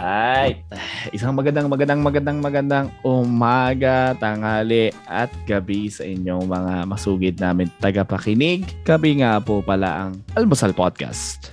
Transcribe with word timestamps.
Alright. 0.00 0.64
Isang 1.12 1.36
magandang, 1.36 1.68
magandang, 1.68 2.00
magandang, 2.00 2.38
magandang 2.40 2.86
umaga, 3.04 4.16
tanghali, 4.16 4.96
at 5.04 5.28
gabi 5.44 5.92
sa 5.92 6.08
inyong 6.08 6.48
mga 6.48 6.74
masugid 6.88 7.36
namin 7.36 7.68
tagapakinig. 7.84 8.64
Gabi 8.80 9.20
nga 9.20 9.36
po 9.44 9.60
pala 9.60 10.08
ang 10.08 10.24
Almusal 10.32 10.72
Podcast. 10.72 11.52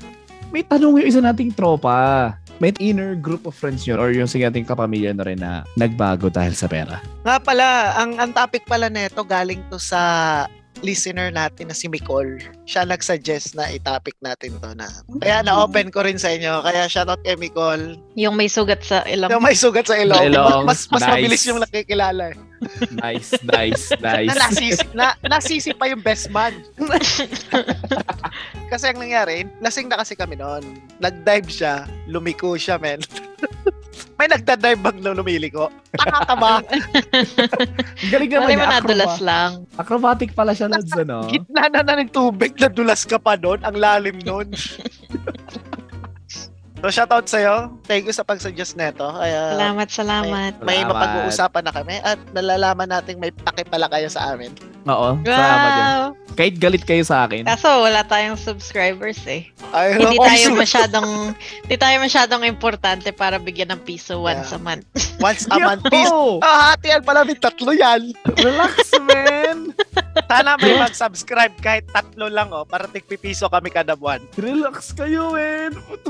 May 0.55 0.63
tanong 0.63 1.03
yung 1.03 1.09
isa 1.11 1.19
nating 1.19 1.51
tropa. 1.51 2.39
May 2.63 2.71
inner 2.79 3.19
group 3.19 3.45
of 3.45 3.53
friends 3.53 3.83
yun 3.83 3.99
or 3.99 4.15
yung 4.15 4.31
sige 4.31 4.47
kapamilya 4.47 5.11
na 5.11 5.27
rin 5.27 5.37
na 5.37 5.67
nagbago 5.75 6.31
dahil 6.31 6.55
sa 6.55 6.71
pera. 6.71 7.03
Nga 7.27 7.37
pala, 7.43 7.99
ang, 7.99 8.15
ang 8.15 8.31
topic 8.31 8.63
pala 8.63 8.87
neto 8.87 9.27
galing 9.27 9.61
to 9.67 9.75
sa 9.77 10.47
listener 10.79 11.29
natin 11.29 11.67
na 11.67 11.75
si 11.75 11.85
Micol. 11.85 12.37
Siya 12.63 12.83
nag-suggest 12.83 13.53
na 13.53 13.67
i-topic 13.67 14.13
natin 14.19 14.57
to 14.57 14.71
na. 14.73 14.87
Kaya 15.17 15.41
na-open 15.41 15.89
ko 15.89 16.01
rin 16.01 16.15
sa 16.15 16.29
inyo. 16.29 16.61
Kaya 16.61 16.85
shoutout 16.85 17.21
kay 17.21 17.35
Micol. 17.35 17.95
Yung 18.13 18.33
may 18.33 18.47
sugat 18.47 18.81
sa 18.81 19.01
ilong. 19.03 19.29
Yung 19.29 19.41
may 19.41 19.53
sugat 19.53 19.85
sa 19.85 19.95
ilong. 19.95 20.29
Ilong. 20.29 20.63
Mas, 20.63 20.85
mas 20.89 21.01
Nice. 21.01 21.11
mabilis 21.11 21.43
yung 21.45 21.59
nakikilala. 21.59 22.23
eh. 22.29 22.37
Nice, 22.89 23.37
nice, 23.43 23.93
nice. 24.01 24.27
Na 24.27 24.35
nasisi, 24.43 24.83
na, 24.91 25.07
nasisi 25.21 25.71
pa 25.71 25.85
yung 25.85 26.01
best 26.01 26.29
man. 26.29 26.57
kasi 28.71 28.89
ang 28.89 28.97
nangyari, 28.97 29.45
lasing 29.59 29.87
na 29.87 30.01
kasi 30.01 30.13
kami 30.13 30.35
noon. 30.35 30.63
Nag-dive 30.97 31.47
siya, 31.47 31.73
lumiko 32.05 32.57
siya, 32.57 32.75
men. 32.77 32.99
May 34.17 34.25
nagda-dive 34.25 34.81
bang 34.81 34.97
na 34.99 35.13
lumiliko? 35.13 35.69
Taka 35.93 36.25
ka 36.25 36.35
ba? 36.35 36.57
Galing 38.11 38.29
naman 38.29 38.43
Mali 38.43 38.55
niya. 38.57 38.69
nadulas 38.73 39.13
acroba- 39.13 39.21
lang. 39.23 39.51
Acrobatic 39.77 40.29
pala 40.33 40.51
siya, 40.51 40.67
Lods, 40.67 40.89
ano? 40.91 41.29
Gitna 41.29 41.69
na 41.69 41.85
na 41.85 42.01
ng 42.01 42.09
tubig, 42.09 42.57
nadulas 42.57 43.05
ka 43.05 43.21
pa 43.21 43.37
doon. 43.37 43.61
Ang 43.61 43.77
lalim 43.77 44.17
noon. 44.19 44.49
so, 46.79 46.89
shoutout 46.89 47.25
sa'yo. 47.25 47.73
Thank 47.83 48.05
you 48.05 48.13
sa 48.13 48.21
pag-suggest 48.21 48.73
neto. 48.73 49.05
Kaya, 49.07 49.53
Salamat, 49.53 49.87
salamat. 49.87 50.51
may 50.61 50.79
Salamat. 50.79 50.91
mapag-uusapan 50.91 51.63
na 51.63 51.71
kami 51.71 51.95
at 52.01 52.19
nalalaman 52.31 52.87
nating 52.87 53.17
may 53.17 53.31
pake 53.31 53.65
pala 53.65 53.87
kayo 53.87 54.07
sa 54.07 54.31
amin. 54.31 54.53
Oo, 54.85 55.19
salamat 55.19 55.69
yun. 55.69 55.83
Wow! 55.83 56.05
Kahit 56.37 56.61
galit 56.61 56.85
kayo 56.85 57.01
sa 57.01 57.25
akin. 57.25 57.43
Kaso 57.43 57.81
wala 57.81 58.05
tayong 58.05 58.37
subscribers 58.37 59.17
eh. 59.25 59.49
Ay, 59.73 59.97
Hindi 59.97 60.15
oh, 60.15 60.23
tayo 60.23 60.47
masyadong 60.53 61.09
hindi 61.65 61.75
tayo 61.75 61.97
masyadong 61.97 62.45
importante 62.45 63.09
para 63.09 63.35
bigyan 63.35 63.73
ng 63.73 63.81
piso 63.83 64.21
once 64.21 64.47
Yeah. 64.47 64.55
a 64.55 64.61
month. 64.61 64.85
Once 65.17 65.43
a 65.49 65.57
month 65.57 65.81
piece. 65.89 66.07
Yo! 66.07 66.37
Ah, 66.39 66.71
hati 66.71 66.93
yan 66.93 67.01
pala, 67.01 67.25
may 67.25 67.35
tatlo 67.35 67.73
yan. 67.73 68.13
Relax, 68.37 68.75
man! 69.01 69.36
Sana 70.31 70.59
may 70.59 70.75
mag-subscribe 70.75 71.55
kahit 71.61 71.85
tatlo 71.93 72.27
lang, 72.27 72.51
oh, 72.51 72.67
para 72.67 72.89
tigpipiso 72.89 73.47
kami 73.47 73.71
kada 73.71 73.95
buwan. 73.95 74.21
Relax 74.35 74.91
kayo, 74.91 75.33
man! 75.33 75.73
Ba't, 75.73 76.03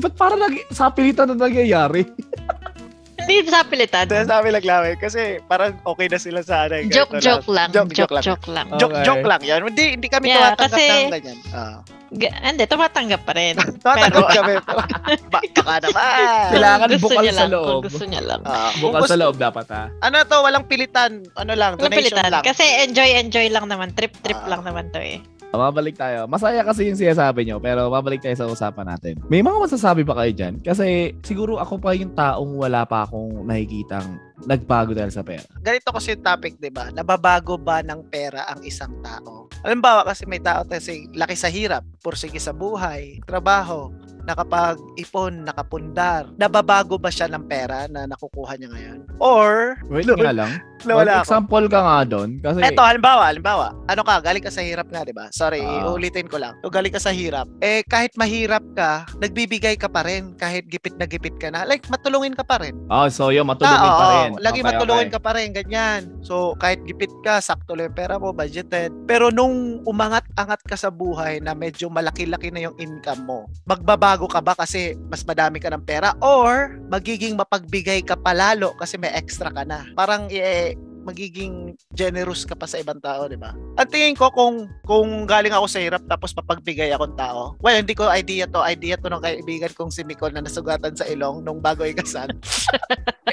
ba't 0.00 0.14
parang 0.16 0.40
nag, 0.40 0.54
sa 0.72 0.88
pilitan 0.90 1.34
na 1.34 1.46
nangyayari? 1.46 2.06
Hindi 3.32 3.46
sa 3.46 3.62
pilitan. 3.62 4.04
Kaya 4.04 4.24
sabi 4.24 4.48
lang 4.50 4.64
lang, 4.64 4.82
kasi 4.96 5.20
parang 5.44 5.78
okay 5.82 6.06
na 6.06 6.18
sila 6.18 6.40
sa 6.42 6.66
ano. 6.66 6.74
eh, 6.76 6.84
Joke 6.86 7.16
joke 7.16 7.46
lang. 7.46 7.70
Joke, 7.70 7.92
joke 7.92 8.10
lang. 8.10 8.24
joke 8.24 8.48
lang. 8.48 8.66
Joke, 8.74 8.92
Okay. 8.92 9.04
joke 9.04 9.24
lang 9.24 9.40
yan. 9.40 9.60
Hindi, 9.62 9.84
hindi 9.94 10.08
kami 10.08 10.26
Yeah, 10.26 10.52
tumatanggap 10.52 10.70
kasi- 10.72 10.90
ng 11.00 11.12
ganyan. 11.12 11.38
Ah. 11.50 11.78
Ga- 12.10 12.34
Hindi, 12.42 12.64
tumatanggap 12.66 13.22
pa 13.22 13.32
rin. 13.32 13.54
Tumatanggap 13.86 14.10
Pero- 14.10 14.34
kami. 14.34 14.54
Baka 15.30 15.74
naman. 15.80 16.46
Kailangan 16.50 16.86
bukal 16.98 17.22
niya 17.22 17.32
sa 17.32 17.38
lang, 17.40 17.50
loob. 17.52 17.66
Kung 17.70 17.82
gusto 17.86 18.04
niya 18.04 18.22
lang. 18.26 18.40
Ah, 18.42 18.70
kung 18.74 18.82
Bukal 18.82 19.02
sa 19.06 19.14
loob 19.14 19.36
dapat, 19.38 19.66
ha? 19.70 19.82
Ano 20.00 20.16
to, 20.20 20.36
walang 20.42 20.66
pilitan. 20.66 21.22
Ano 21.38 21.52
lang, 21.54 21.78
Walang 21.78 21.86
donation 21.86 22.18
pilitan. 22.18 22.30
lang. 22.32 22.42
Kasi 22.42 22.64
enjoy-enjoy 22.82 23.46
lang 23.48 23.64
naman. 23.64 23.94
Trip-trip 23.94 24.42
Ah. 24.42 24.48
lang 24.48 24.66
naman 24.66 24.90
to 24.90 24.98
eh. 24.98 25.22
Mabalik 25.50 25.98
tayo. 25.98 26.26
Masaya 26.26 26.62
kasi 26.62 26.86
yung 26.86 26.94
sinasabi 26.94 27.42
nyo, 27.42 27.58
pero 27.58 27.90
mabalik 27.90 28.22
tayo 28.22 28.34
sa 28.34 28.46
usapan 28.46 28.86
natin. 28.88 29.18
May 29.26 29.42
mga 29.42 29.58
masasabi 29.60 30.06
pa 30.06 30.14
kayo 30.16 30.30
dyan? 30.32 30.62
Kasi 30.62 31.10
siguro 31.20 31.58
ako 31.58 31.74
pa 31.76 31.90
yung 31.92 32.14
taong 32.14 32.54
wala 32.56 32.86
pa 32.86 33.02
akong 33.02 33.19
nakikitang 33.44 34.16
nagbago 34.48 34.96
dahil 34.96 35.12
sa 35.12 35.20
pera. 35.20 35.44
ganito 35.60 35.92
kasi 35.92 36.16
yung 36.16 36.24
topic, 36.24 36.56
di 36.56 36.72
ba? 36.72 36.88
Nababago 36.94 37.60
ba 37.60 37.84
ng 37.84 38.08
pera 38.08 38.48
ang 38.48 38.64
isang 38.64 38.96
tao? 39.04 39.50
Halimbawa 39.60 40.08
kasi 40.08 40.24
may 40.24 40.40
tao 40.40 40.64
kasi 40.64 41.04
laki 41.12 41.36
sa 41.36 41.52
hirap, 41.52 41.84
pursige 42.00 42.40
sa 42.40 42.56
buhay, 42.56 43.20
trabaho, 43.28 43.92
nakapag-ipon, 44.30 45.44
nakapundar. 45.44 46.30
Nababago 46.36 46.96
ba 46.96 47.10
siya 47.10 47.26
ng 47.26 47.44
pera 47.46 47.86
na 47.86 48.06
nakukuha 48.06 48.56
niya 48.56 48.68
ngayon? 48.70 48.98
Or, 49.18 49.76
Wait 49.88 50.06
Lord, 50.06 50.20
nga 50.20 50.34
lang. 50.34 50.52
ako. 50.80 51.20
example 51.20 51.66
ka 51.68 51.80
nga 51.80 51.98
doon. 52.08 52.30
Kasi, 52.40 52.58
Eto, 52.64 52.80
halimbawa, 52.80 53.28
halimbawa, 53.28 53.76
ano 53.84 54.00
ka, 54.00 54.16
galing 54.20 54.40
ka 54.40 54.48
sa 54.48 54.64
hirap 54.64 54.88
nga, 54.88 55.04
di 55.04 55.12
ba? 55.12 55.28
Sorry, 55.30 55.60
Ah. 55.60 55.84
uulitin 55.86 56.24
ko 56.24 56.40
lang. 56.40 56.56
So, 56.60 56.72
galing 56.72 56.88
ka 56.90 56.98
sa 56.98 57.12
hirap. 57.12 57.44
Eh, 57.60 57.84
kahit 57.84 58.16
mahirap 58.16 58.64
ka, 58.72 59.04
nagbibigay 59.20 59.76
ka 59.76 59.86
pa 59.86 60.02
rin. 60.02 60.32
Kahit 60.34 60.66
gipit 60.66 60.96
na 60.96 61.04
gipit 61.04 61.36
ka 61.36 61.52
na. 61.52 61.68
Like, 61.68 61.84
matulungin 61.86 62.32
ka 62.32 62.42
pa 62.42 62.58
rin. 62.58 62.80
oh, 62.88 63.06
so 63.08 63.28
yun, 63.28 63.44
matulungin 63.44 63.76
Ah, 63.76 63.92
pa 63.92 64.00
oo. 64.00 64.12
rin. 64.16 64.30
Lagi 64.40 64.60
Okay, 64.60 64.68
matulungin 64.72 65.08
okay. 65.08 65.14
ka 65.14 65.20
pa 65.20 65.32
rin, 65.36 65.48
ganyan. 65.52 66.00
So, 66.20 66.56
kahit 66.56 66.80
gipit 66.82 67.12
ka, 67.20 67.38
sakto 67.40 67.76
lang 67.76 67.92
yung 67.92 67.98
pera 67.98 68.16
mo, 68.16 68.32
budgeted. 68.32 68.88
Pero 69.04 69.28
nung 69.28 69.84
umangat-angat 69.84 70.64
ka 70.64 70.76
sa 70.76 70.88
buhay 70.88 71.38
na 71.38 71.52
medyo 71.52 71.88
malaki-laki 71.88 72.48
na 72.48 72.60
yung 72.62 72.76
income 72.76 73.22
mo, 73.22 73.38
magbabago 73.64 74.19
ka 74.26 74.40
ba 74.42 74.56
kasi 74.58 74.98
mas 75.08 75.24
madami 75.24 75.62
ka 75.62 75.70
ng 75.70 75.84
pera? 75.84 76.16
Or, 76.20 76.76
magiging 76.90 77.38
mapagbigay 77.38 78.02
ka 78.04 78.18
palalo 78.18 78.74
kasi 78.76 78.98
may 78.98 79.12
extra 79.14 79.48
ka 79.52 79.62
na? 79.64 79.86
Parang, 79.94 80.26
eh, 80.32 80.74
magiging 81.10 81.74
generous 81.90 82.46
ka 82.46 82.54
pa 82.54 82.70
sa 82.70 82.78
ibang 82.78 83.02
tao, 83.02 83.26
di 83.26 83.34
ba? 83.34 83.50
Ang 83.74 83.90
tingin 83.90 84.14
ko 84.14 84.30
kung 84.30 84.70
kung 84.86 85.26
galing 85.26 85.50
ako 85.50 85.66
sa 85.66 85.82
hirap 85.82 86.06
tapos 86.06 86.30
papagbigay 86.30 86.94
akong 86.94 87.18
tao. 87.18 87.58
Well, 87.58 87.82
hindi 87.82 87.98
ko 87.98 88.06
idea 88.06 88.46
to. 88.46 88.62
Idea 88.62 88.94
to 88.94 89.10
ng 89.10 89.20
kaibigan 89.20 89.74
kong 89.74 89.90
si 89.90 90.06
Nicole 90.06 90.32
na 90.32 90.46
nasugatan 90.46 90.94
sa 90.94 91.04
ilong 91.10 91.42
nung 91.42 91.58
bago 91.58 91.82
ikasal. 91.82 92.30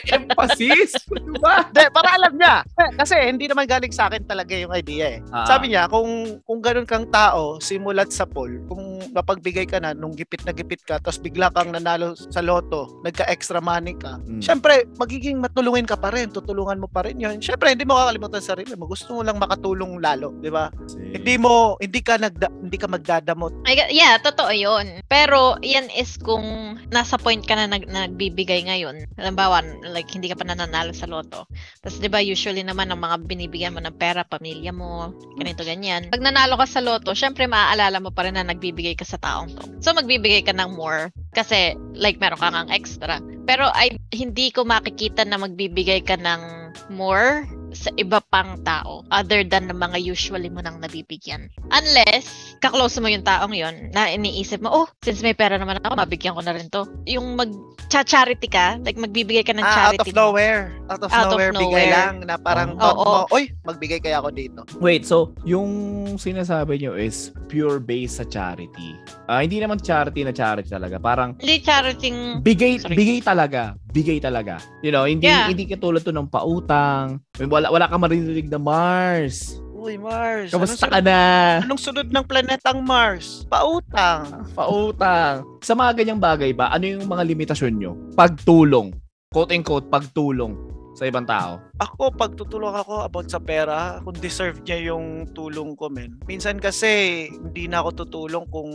Emphasis! 0.08 0.94
diba? 1.10 1.68
Hindi, 1.68 1.84
para 1.92 2.10
alam 2.16 2.34
niya. 2.38 2.56
Eh, 2.80 2.92
Kasi 2.96 3.16
hindi 3.28 3.46
naman 3.50 3.68
galing 3.68 3.92
sa 3.92 4.08
akin 4.08 4.24
talaga 4.24 4.54
yung 4.56 4.72
idea 4.72 5.18
eh. 5.18 5.20
Ah. 5.34 5.46
Sabi 5.46 5.74
niya, 5.74 5.90
kung 5.90 6.40
kung 6.44 6.60
ganun 6.64 6.88
kang 6.88 7.08
tao, 7.10 7.60
simulat 7.60 8.10
sa 8.14 8.24
pool, 8.24 8.62
kung 8.70 9.02
mapagbigay 9.12 9.68
ka 9.68 9.82
na 9.82 9.92
nung 9.92 10.14
gipit 10.16 10.46
na 10.46 10.54
gipit 10.54 10.82
ka, 10.86 11.02
tapos 11.02 11.20
bigla 11.20 11.52
kang 11.52 11.74
nanalo 11.74 12.14
sa 12.16 12.40
loto, 12.40 13.02
nagka-extra 13.04 13.60
money 13.60 13.98
ka, 13.98 14.20
Mm. 14.28 14.42
syempre, 14.42 14.86
magiging 14.98 15.38
matulungin 15.42 15.86
ka 15.86 15.98
pa 16.00 16.10
rin, 16.14 16.30
tutulungan 16.32 16.80
mo 16.80 16.88
pa 16.88 17.06
rin 17.06 17.20
yun. 17.20 17.38
Syempre, 17.44 17.67
hindi 17.72 17.86
mo 17.88 18.00
kakalimutan 18.00 18.42
sa 18.44 18.56
sarili 18.56 18.74
mo. 18.74 18.88
Gusto 18.88 19.20
mo 19.20 19.22
lang 19.22 19.38
makatulong 19.38 20.00
lalo, 20.00 20.34
di 20.40 20.50
ba? 20.52 20.72
Hindi 20.98 21.36
mo, 21.38 21.76
hindi 21.78 22.00
ka 22.00 22.18
nagda, 22.18 22.48
hindi 22.64 22.78
ka 22.80 22.88
magdadamot. 22.88 23.54
I 23.68 23.88
yeah, 23.92 24.18
totoo 24.18 24.52
yun. 24.52 25.04
Pero, 25.12 25.60
yan 25.62 25.92
is 25.94 26.16
kung 26.20 26.78
nasa 26.90 27.20
point 27.20 27.44
ka 27.44 27.54
na 27.54 27.68
nag, 27.68 27.86
nagbibigay 27.88 28.66
ngayon. 28.66 29.06
Halimbawa, 29.20 29.62
like, 29.92 30.10
hindi 30.12 30.32
ka 30.32 30.40
pa 30.40 30.48
nananalo 30.48 30.92
sa 30.96 31.06
loto. 31.06 31.46
Tapos, 31.84 32.00
di 32.00 32.10
ba, 32.10 32.24
usually 32.24 32.64
naman, 32.64 32.90
ang 32.90 33.04
mga 33.04 33.28
binibigyan 33.28 33.76
mo 33.76 33.82
ng 33.84 33.96
pera, 34.00 34.24
pamilya 34.24 34.72
mo, 34.72 35.12
ganito, 35.36 35.62
ganyan. 35.68 36.08
Pag 36.10 36.24
nanalo 36.24 36.58
ka 36.58 36.66
sa 36.66 36.84
loto, 36.84 37.12
syempre, 37.14 37.46
maaalala 37.46 38.00
mo 38.00 38.10
pa 38.10 38.26
rin 38.26 38.40
na 38.40 38.48
nagbibigay 38.48 38.96
ka 38.96 39.04
sa 39.04 39.20
taong 39.20 39.54
to. 39.54 39.64
So, 39.84 39.92
magbibigay 39.94 40.46
ka 40.48 40.56
ng 40.56 40.76
more. 40.76 41.12
Kasi, 41.36 41.76
like, 41.94 42.18
meron 42.18 42.40
ka 42.40 42.50
ngang 42.50 42.72
extra. 42.72 43.20
Pero, 43.48 43.70
ay, 43.76 43.96
hindi 44.16 44.52
ko 44.52 44.68
makikita 44.68 45.24
na 45.24 45.40
magbibigay 45.40 46.04
ka 46.04 46.16
ng 46.20 46.68
more 46.94 47.44
sa 47.78 47.92
iba 47.96 48.18
pang 48.24 48.58
tao 48.62 49.06
other 49.10 49.46
than 49.46 49.70
ng 49.70 49.78
mga 49.78 50.02
usually 50.02 50.50
mo 50.50 50.60
nang 50.60 50.82
nabibigyan. 50.82 51.46
Unless, 51.70 52.58
kaklose 52.58 52.98
mo 52.98 53.08
yung 53.08 53.22
taong 53.22 53.54
yon 53.54 53.94
na 53.94 54.10
iniisip 54.10 54.60
mo, 54.60 54.70
oh, 54.74 54.88
since 55.02 55.22
may 55.22 55.32
pera 55.32 55.56
naman 55.56 55.78
ako, 55.80 55.94
mabigyan 55.96 56.34
ko 56.34 56.42
na 56.42 56.52
rin 56.52 56.68
to. 56.68 56.84
Yung 57.06 57.38
mag-charity 57.38 58.48
ka, 58.48 58.82
like 58.82 58.96
magbibigay 58.96 59.42
ka 59.42 59.54
ng 59.54 59.62
Ah, 59.62 59.70
out 59.90 59.96
charity 59.96 60.10
of 60.10 60.16
mo. 60.16 60.22
nowhere. 60.34 60.74
Out 60.88 61.02
of 61.02 61.10
Out 61.12 61.26
of 61.26 61.32
nowhere, 61.34 61.52
bigay 61.52 61.64
nowhere. 61.86 61.94
lang 61.94 62.14
na 62.24 62.36
parang 62.36 62.74
thought 62.76 62.98
Oo. 62.98 63.06
mo, 63.06 63.20
oy, 63.30 63.52
magbigay 63.64 64.00
kaya 64.00 64.18
ako 64.18 64.30
dito. 64.32 64.60
Wait, 64.80 65.04
so 65.04 65.36
yung 65.44 65.70
sinasabi 66.16 66.80
nyo 66.80 66.96
is 66.96 67.30
pure 67.46 67.78
base 67.78 68.18
sa 68.18 68.26
charity. 68.26 68.96
Ah, 69.26 69.44
hindi 69.44 69.60
naman 69.60 69.78
charity 69.78 70.24
na 70.24 70.32
charity 70.32 70.68
talaga. 70.68 70.98
Parang 70.98 71.36
Hindi 71.38 71.60
charity 71.60 72.10
bigay 72.40 72.74
Sorry. 72.80 72.96
bigay 72.96 73.20
talaga, 73.22 73.76
bigay 73.98 74.22
talaga. 74.22 74.62
You 74.80 74.94
know, 74.94 75.04
hindi 75.04 75.26
Yeah. 75.26 75.50
hindi 75.50 75.66
katulad 75.66 76.06
to 76.06 76.14
ng 76.14 76.30
pautang. 76.30 77.18
Wala 77.42 77.74
wala 77.74 77.90
ka 77.90 77.98
maririnig 77.98 78.46
na 78.46 78.62
Mars. 78.62 79.58
Uy, 79.74 79.98
Mars. 79.98 80.50
Kamusta 80.54 80.86
anong 80.86 80.94
ka 80.94 81.00
na? 81.02 81.20
Anong 81.62 81.82
sunod 81.82 82.08
ng 82.10 82.26
planetang 82.26 82.80
Mars? 82.82 83.46
Pautang. 83.48 84.44
Pautang. 84.58 85.46
Sa 85.62 85.74
mga 85.74 85.92
ganyang 85.96 86.22
bagay 86.22 86.54
ba, 86.54 86.70
ano 86.70 86.86
yung 86.86 87.06
mga 87.06 87.24
limitasyon 87.24 87.74
nyo? 87.74 87.92
Pagtulong. 88.14 88.94
Quote 89.30 89.54
and 89.54 89.62
quote, 89.62 89.86
pagtulong 89.88 90.54
sa 90.94 91.06
ibang 91.06 91.24
tao. 91.24 91.62
Ako, 91.78 92.10
pag 92.10 92.34
tutulong 92.34 92.74
ako 92.74 93.06
about 93.06 93.30
sa 93.30 93.38
pera, 93.38 94.02
kung 94.02 94.18
deserve 94.18 94.66
niya 94.66 94.90
yung 94.90 95.30
tulong 95.38 95.78
ko, 95.78 95.94
men. 95.94 96.18
Minsan 96.26 96.58
kasi, 96.58 97.30
hindi 97.30 97.70
na 97.70 97.86
ako 97.86 98.02
tutulong 98.02 98.50
kung, 98.50 98.72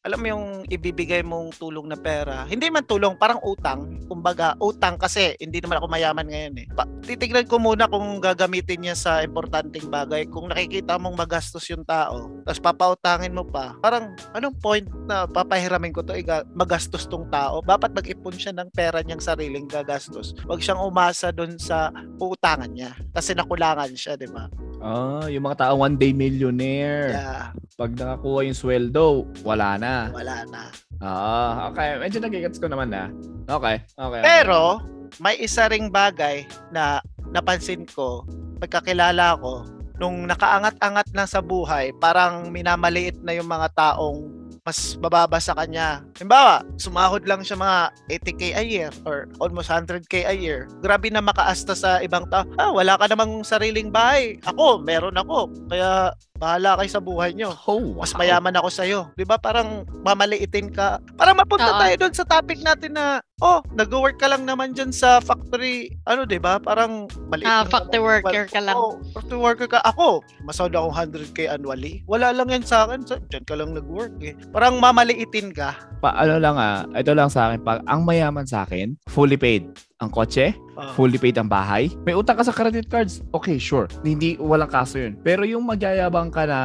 alam 0.00 0.18
mo 0.24 0.26
yung 0.32 0.46
ibibigay 0.72 1.20
mong 1.20 1.60
tulong 1.60 1.84
na 1.84 2.00
pera. 2.00 2.48
Hindi 2.48 2.72
man 2.72 2.88
tulong, 2.88 3.20
parang 3.20 3.44
utang. 3.44 4.00
Kumbaga, 4.08 4.56
utang 4.56 4.96
kasi, 4.96 5.36
hindi 5.36 5.60
naman 5.60 5.84
ako 5.84 5.86
mayaman 5.92 6.24
ngayon 6.24 6.54
eh. 6.64 6.66
Pa, 6.72 6.88
titignan 7.04 7.44
ko 7.44 7.60
muna 7.60 7.84
kung 7.92 8.24
gagamitin 8.24 8.88
niya 8.88 8.96
sa 8.96 9.20
importanteng 9.20 9.92
bagay. 9.92 10.24
Kung 10.24 10.48
nakikita 10.48 10.96
mong 10.96 11.20
magastos 11.20 11.68
yung 11.68 11.84
tao, 11.84 12.32
tapos 12.48 12.60
papautangin 12.64 13.36
mo 13.36 13.44
pa, 13.44 13.76
parang, 13.84 14.16
anong 14.32 14.56
point 14.64 14.88
na 15.04 15.28
papahiramin 15.28 15.92
ko 15.92 16.00
to, 16.00 16.16
iga, 16.16 16.40
magastos 16.56 17.04
tong 17.04 17.28
tao? 17.28 17.60
Dapat 17.60 17.92
mag-ipon 17.92 18.32
siya 18.32 18.56
ng 18.56 18.72
pera 18.72 19.04
niyang 19.04 19.20
sariling 19.20 19.68
gagastos. 19.68 20.32
Huwag 20.48 20.64
siyang 20.64 20.80
umasa 20.80 21.28
doon 21.28 21.60
sa 21.60 21.92
uutangan 22.18 22.70
niya. 22.70 22.92
Kasi 23.14 23.34
nakulangan 23.34 23.90
siya, 23.94 24.18
di 24.18 24.28
ba? 24.30 24.50
Ah, 24.84 25.26
yung 25.32 25.48
mga 25.48 25.64
tao 25.64 25.80
one 25.80 25.96
day 25.96 26.12
millionaire. 26.12 27.16
Yeah, 27.16 27.50
Pag 27.74 27.96
nakakuha 27.96 28.44
yung 28.46 28.58
sweldo, 28.58 29.24
wala 29.42 29.80
na. 29.80 30.12
wala 30.12 30.44
na. 30.50 30.68
Ah, 31.00 31.70
okay. 31.72 31.96
Medyo 31.98 32.18
nagigets 32.20 32.60
ko 32.60 32.68
naman 32.68 32.92
na. 32.92 33.08
Okay, 33.48 33.80
okay. 33.98 34.20
okay. 34.20 34.22
Pero, 34.22 34.84
may 35.22 35.38
isa 35.38 35.70
ring 35.70 35.88
bagay 35.88 36.44
na 36.74 36.98
napansin 37.30 37.86
ko, 37.86 38.26
pagkakilala 38.58 39.38
ko, 39.38 39.62
nung 39.98 40.26
nakaangat-angat 40.26 41.14
na 41.14 41.24
sa 41.26 41.38
buhay, 41.38 41.94
parang 42.02 42.50
minamaliit 42.50 43.18
na 43.22 43.34
yung 43.34 43.46
mga 43.46 43.70
taong 43.74 44.33
mas 44.64 44.96
mababa 44.96 45.36
sa 45.36 45.52
kanya. 45.52 46.00
Halimbawa, 46.16 46.64
sumahod 46.80 47.28
lang 47.28 47.44
siya 47.44 47.60
mga 47.60 47.78
80k 48.24 48.42
a 48.56 48.64
year 48.64 48.90
or 49.04 49.28
almost 49.36 49.68
100k 49.68 50.24
a 50.24 50.32
year. 50.32 50.64
Grabe 50.80 51.12
na 51.12 51.20
makaasta 51.20 51.76
sa 51.76 52.00
ibang 52.00 52.24
tao. 52.32 52.48
Ah, 52.56 52.72
wala 52.72 52.96
ka 52.96 53.04
namang 53.04 53.44
sariling 53.44 53.92
bahay. 53.92 54.40
Ako, 54.48 54.80
meron 54.80 55.20
ako. 55.20 55.52
Kaya 55.68 56.16
bahala 56.44 56.74
kayo 56.76 56.90
sa 56.90 57.02
buhay 57.02 57.30
nyo. 57.32 57.54
Oh, 57.64 57.94
wow. 57.94 58.02
Mas 58.02 58.12
mayaman 58.18 58.58
ako 58.58 58.68
sa'yo. 58.68 59.00
Di 59.14 59.22
ba? 59.22 59.38
Parang 59.38 59.86
mamaliitin 60.02 60.68
ka. 60.74 60.98
Parang 61.14 61.38
mapunta 61.38 61.70
Oo. 61.70 61.80
tayo 61.80 61.94
doon 62.04 62.14
sa 62.14 62.26
topic 62.26 62.58
natin 62.60 62.98
na, 62.98 63.22
oh, 63.38 63.62
nag-work 63.72 64.18
ka 64.18 64.26
lang 64.26 64.42
naman 64.42 64.74
dyan 64.74 64.90
sa 64.90 65.22
factory. 65.22 65.94
Ano, 66.10 66.26
di 66.26 66.42
ba? 66.42 66.58
Parang 66.58 67.06
maliit. 67.30 67.46
Ah, 67.46 67.62
factory 67.64 68.02
naman. 68.02 68.06
worker 68.26 68.44
ka 68.50 68.60
lang. 68.60 68.76
Oo, 68.76 68.98
factory 69.14 69.40
worker 69.40 69.68
ka. 69.70 69.80
Ako, 69.86 70.26
masahod 70.42 70.74
akong 70.74 70.94
100k 71.14 71.54
annually. 71.54 72.02
Wala 72.10 72.34
lang 72.34 72.50
yan 72.50 72.66
sa 72.66 72.84
akin. 72.84 73.06
Sa, 73.06 73.16
dyan 73.30 73.46
ka 73.46 73.54
lang 73.54 73.70
nag-work 73.72 74.18
eh. 74.20 74.34
Parang 74.50 74.82
mamaliitin 74.82 75.54
ka. 75.54 75.78
Pa, 76.02 76.18
ano 76.18 76.42
lang 76.42 76.58
ah, 76.58 76.82
ito 76.98 77.14
lang 77.14 77.30
sa 77.30 77.48
akin. 77.48 77.62
Pag 77.62 77.86
ang 77.86 78.02
mayaman 78.02 78.44
sa 78.44 78.66
akin, 78.66 78.98
fully 79.06 79.38
paid. 79.38 79.70
Ang 80.02 80.10
kotse, 80.10 80.52
Ah. 80.74 80.90
fully 80.94 81.16
paid 81.16 81.38
ang 81.38 81.46
bahay. 81.46 81.90
May 82.02 82.14
utang 82.14 82.34
ka 82.34 82.42
sa 82.42 82.50
credit 82.50 82.90
cards. 82.90 83.22
Okay, 83.30 83.58
sure. 83.58 83.86
Hindi, 84.02 84.34
walang 84.36 84.70
kaso 84.70 84.98
yun. 84.98 85.14
Pero 85.22 85.46
yung 85.46 85.62
magyayabang 85.64 86.34
ka 86.34 86.44
na 86.44 86.60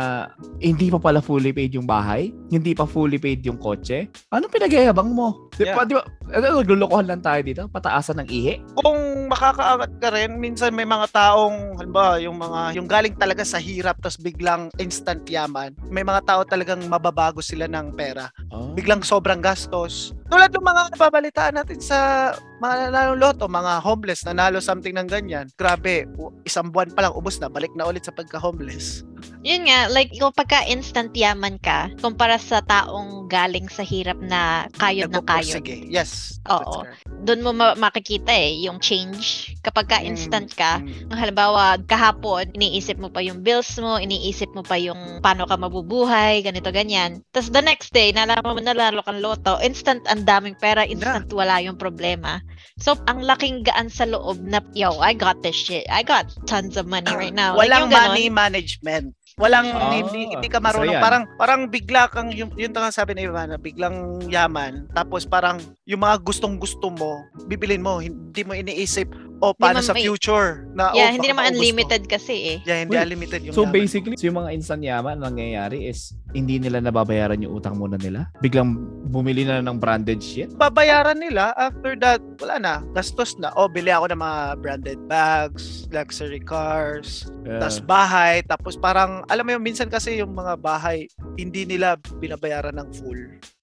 hindi 0.57 0.89
pa 0.89 0.97
pala 0.97 1.21
fully 1.21 1.53
paid 1.53 1.77
yung 1.77 1.85
bahay, 1.85 2.33
hindi 2.49 2.73
pa 2.73 2.83
fully 2.83 3.21
paid 3.21 3.45
yung 3.45 3.61
kotse, 3.61 4.09
anong 4.33 4.49
pinagyayabang 4.49 5.13
mo? 5.13 5.49
Di 5.55 5.67
Yeah. 5.67 5.75
ba, 5.75 5.83
di 5.83 5.93
ba, 5.93 6.03
ano, 6.31 6.63
naglulukohan 6.63 7.05
lang 7.05 7.21
tayo 7.21 7.41
dito? 7.43 7.67
Pataasan 7.67 8.23
ng 8.23 8.29
ihi? 8.31 8.53
kung 8.79 9.27
makakaangat 9.29 9.91
ka 10.01 10.09
rin, 10.09 10.39
minsan 10.39 10.73
may 10.73 10.87
mga 10.87 11.11
taong, 11.13 11.77
halimbawa, 11.77 12.17
yung 12.17 12.39
mga, 12.39 12.73
yung 12.79 12.87
galing 12.89 13.13
talaga 13.13 13.45
sa 13.45 13.61
hirap, 13.61 13.99
tapos 14.01 14.17
biglang 14.17 14.71
instant 14.81 15.21
yaman, 15.29 15.75
may 15.91 16.01
mga 16.01 16.25
tao 16.25 16.41
talagang 16.41 16.81
mababago 16.89 17.43
sila 17.43 17.69
ng 17.69 17.93
pera. 17.93 18.31
Oh. 18.49 18.73
biglang 18.73 19.03
sobrang 19.05 19.43
gastos. 19.43 20.15
Tulad 20.31 20.49
ng 20.49 20.63
mga 20.63 20.83
babalitaan 20.97 21.53
natin 21.59 21.77
sa 21.77 22.31
mga 22.59 22.89
nanalo 22.89 23.13
loto, 23.13 23.45
mga 23.45 23.81
homeless, 23.99 24.23
nanalo 24.23 24.63
something 24.63 24.95
ng 24.95 25.11
ganyan. 25.11 25.51
Grabe, 25.59 26.07
isang 26.47 26.71
buwan 26.71 26.87
pa 26.95 27.03
lang, 27.03 27.13
ubos 27.19 27.35
na, 27.43 27.51
balik 27.51 27.75
na 27.75 27.83
ulit 27.83 28.07
sa 28.07 28.15
pagka-homeless. 28.15 29.03
Yun 29.39 29.71
nga, 29.71 29.87
like 29.87 30.11
yung 30.11 30.35
pagka 30.35 30.67
instant 30.67 31.15
yaman 31.15 31.55
ka, 31.59 31.87
kumpara 32.03 32.35
sa 32.35 32.59
taong 32.59 33.31
galing 33.31 33.71
sa 33.71 33.81
hirap 33.81 34.19
na 34.19 34.67
kayod 34.75 35.07
na 35.07 35.23
kayod. 35.23 35.63
Sige, 35.63 35.79
yes. 35.87 36.43
Oo. 36.51 36.83
Doon 37.23 37.43
mo 37.43 37.51
ma- 37.53 37.77
makikita 37.77 38.31
eh, 38.31 38.67
yung 38.67 38.83
change. 38.83 39.55
Kapag 39.63 39.87
ka 39.87 39.97
Mm, 40.01 40.07
instant 40.11 40.49
ka, 40.51 40.83
Mm. 40.83 41.15
halimbawa, 41.15 41.79
kahapon, 41.85 42.51
iniisip 42.51 42.99
mo 42.99 43.07
pa 43.07 43.23
yung 43.23 43.39
bills 43.39 43.79
mo, 43.79 43.95
iniisip 43.95 44.51
mo 44.51 44.59
pa 44.59 44.75
yung 44.75 45.23
paano 45.23 45.47
ka 45.47 45.55
mabubuhay, 45.55 46.43
ganito, 46.43 46.67
ganyan. 46.71 47.23
Tapos 47.31 47.47
the 47.51 47.63
next 47.63 47.95
day, 47.95 48.11
nalaman 48.11 48.55
mo 48.55 48.59
nalalo 48.59 48.99
kang 49.03 49.23
loto, 49.23 49.55
instant 49.63 50.03
ang 50.11 50.27
daming 50.27 50.57
pera, 50.57 50.83
instant 50.83 51.31
wala 51.31 51.63
yung 51.63 51.79
problema. 51.79 52.43
So, 52.75 52.95
ang 53.07 53.23
laking 53.23 53.63
gaan 53.63 53.87
sa 53.87 54.03
loob 54.03 54.39
na, 54.43 54.59
yo, 54.75 54.99
I 54.99 55.11
got 55.11 55.43
this 55.43 55.55
shit. 55.55 55.87
I 55.87 56.03
got 56.03 56.27
tons 56.43 56.75
of 56.75 56.87
money 56.87 57.11
right 57.11 57.35
now. 57.35 57.55
Like, 57.55 57.67
Walang 57.67 57.87
ganon. 57.87 58.15
money 58.15 58.27
management. 58.27 59.15
Walang 59.39 59.71
Ah, 59.71 59.95
hindi, 59.95 60.35
hindi 60.35 60.47
ka 60.51 60.59
marunong. 60.59 60.99
parang 60.99 61.23
parang 61.39 61.61
bigla 61.71 62.11
kang 62.11 62.27
yung 62.35 62.51
yung 62.59 62.75
nga 62.75 62.91
sabi 62.91 63.15
ni 63.15 63.23
Ivana, 63.23 63.55
biglang 63.55 64.19
yaman. 64.27 64.91
Tapos 64.91 65.23
parang 65.23 65.63
yung 65.87 66.03
mga 66.03 66.19
gustong-gusto 66.19 66.91
mo, 66.91 67.23
bibilin 67.47 67.79
mo, 67.79 68.03
hindi 68.03 68.43
mo 68.43 68.51
iniisip 68.51 69.07
o 69.39 69.51
paano 69.51 69.79
sa 69.79 69.91
may- 69.91 70.03
future 70.03 70.67
na 70.71 70.91
Yeah, 70.91 71.09
oh, 71.09 71.13
hindi 71.13 71.27
naman 71.27 71.43
maubos 71.45 71.49
mo." 71.49 71.57
unlimited 71.57 72.01
kasi 72.05 72.35
eh. 72.49 72.57
Yeah, 72.63 72.79
hindi 72.81 72.93
Wait, 72.93 73.03
unlimited 73.03 73.39
yung 73.41 73.53
So 73.53 73.63
yaman. 73.63 73.73
basically, 73.73 74.15
yung 74.17 74.37
mga 74.37 74.49
instant 74.51 74.81
yaman, 74.81 75.17
ang 75.17 75.33
nangyayari 75.33 75.85
is 75.85 75.99
hindi 76.29 76.57
nila 76.57 76.79
nababayaran 76.79 77.39
yung 77.39 77.53
utang 77.53 77.73
muna 77.73 77.95
nila. 77.95 78.29
Biglang 78.37 78.75
bumili 79.05 79.41
na 79.41 79.57
ng 79.59 79.75
branded 79.75 80.19
shit. 80.19 80.53
babayaran 80.53 81.17
nila 81.17 81.49
after 81.55 81.97
that 81.97 82.21
wala 82.37 82.55
na 82.55 82.73
gastos 82.93 83.33
na 83.35 83.49
oh 83.55 83.65
bili 83.65 83.89
ako 83.89 84.05
ng 84.07 84.21
mga 84.21 84.39
branded 84.59 84.99
bags 85.03 85.63
luxury 85.89 86.37
cars 86.39 87.25
Uh, 87.39 87.57
tas 87.57 87.81
bahay 87.81 88.43
tapos 88.43 88.75
parang 88.75 89.25
alam 89.25 89.41
mo 89.41 89.51
yung 89.51 89.63
minsan 89.63 89.87
kasi 89.87 90.19
yung 90.19 90.29
mga 90.31 90.59
bahay 90.59 91.09
hindi 91.33 91.65
nila 91.65 91.97
binabayaran 92.13 92.75
ng 92.75 92.89
full 92.93 93.17